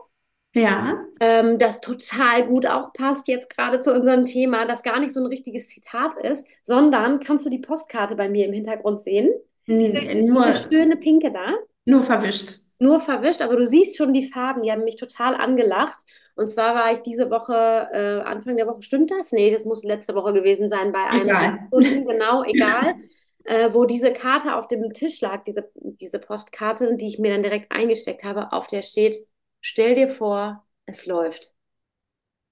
[0.56, 1.06] Ja.
[1.20, 5.20] ähm, das total gut auch passt jetzt gerade zu unserem Thema, das gar nicht so
[5.20, 9.30] ein richtiges Zitat ist, sondern kannst du die Postkarte bei mir im Hintergrund sehen?
[9.68, 11.54] N- Diese Nur, schöne pinke da,
[11.86, 12.62] nur verwischt.
[12.80, 16.00] nur verwischt, aber du siehst schon die Farben, die haben mich total angelacht.
[16.40, 17.54] Und zwar war ich diese Woche,
[17.92, 19.34] äh, Anfang der Woche, stimmt das?
[19.34, 21.60] Nee, das muss letzte Woche gewesen sein, bei einem Egal.
[21.70, 22.96] Kunden, genau, egal,
[23.44, 27.44] äh, wo diese Karte auf dem Tisch lag, diese, diese Postkarte, die ich mir dann
[27.44, 29.18] direkt eingesteckt habe, auf der steht,
[29.60, 31.54] stell dir vor, es läuft.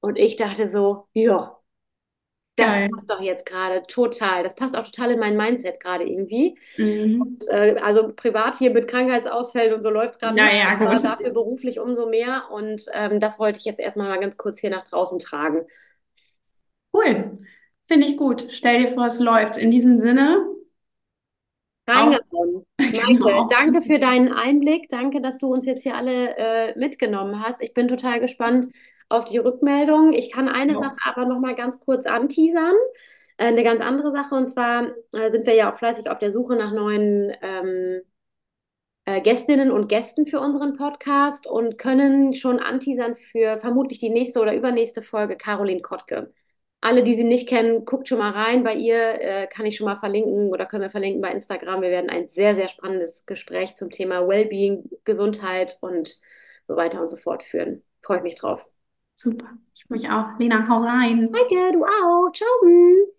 [0.01, 1.56] Und ich dachte so, ja,
[2.57, 2.89] das Geil.
[2.89, 4.41] passt doch jetzt gerade total.
[4.43, 6.57] Das passt auch total in mein Mindset gerade irgendwie.
[6.77, 7.37] Mhm.
[7.49, 11.03] Äh, also privat hier mit Krankheitsausfällen und so läuft es gerade nicht, ja, aber gut.
[11.03, 12.49] dafür beruflich umso mehr.
[12.51, 15.65] Und ähm, das wollte ich jetzt erstmal mal ganz kurz hier nach draußen tragen.
[16.91, 17.37] Cool.
[17.87, 18.47] Finde ich gut.
[18.49, 19.57] Stell dir vor, es läuft.
[19.57, 20.43] In diesem Sinne,
[21.87, 22.65] Reingehauen.
[22.77, 23.47] Genau.
[23.49, 24.89] danke für deinen Einblick.
[24.89, 27.61] Danke, dass du uns jetzt hier alle äh, mitgenommen hast.
[27.61, 28.67] Ich bin total gespannt
[29.09, 30.13] auf die Rückmeldung.
[30.13, 30.79] Ich kann eine Ja.
[30.79, 32.75] Sache aber noch mal ganz kurz anteasern.
[33.37, 34.35] Äh, eine ganz andere Sache.
[34.35, 38.01] Und zwar äh, sind wir ja auch fleißig auf der Suche nach neuen ähm,
[39.05, 44.41] äh, Gästinnen und Gästen für unseren Podcast und können schon anteasern für vermutlich die nächste
[44.41, 46.33] oder übernächste Folge Caroline Kottke.
[46.81, 48.63] Alle, die sie nicht kennen, guckt schon mal rein.
[48.63, 51.81] Bei ihr äh, kann ich schon mal verlinken oder können wir verlinken bei Instagram.
[51.81, 56.19] Wir werden ein sehr, sehr spannendes Gespräch zum Thema Wellbeing, Gesundheit und
[56.65, 57.83] so weiter und so fort führen.
[58.03, 58.76] Freue ich mich drauf.
[59.17, 59.57] Super.
[59.73, 60.37] Ich mich auch.
[60.37, 61.31] Lena, hau rein.
[61.31, 62.31] Danke, du auch.
[62.31, 63.16] Tschaußen.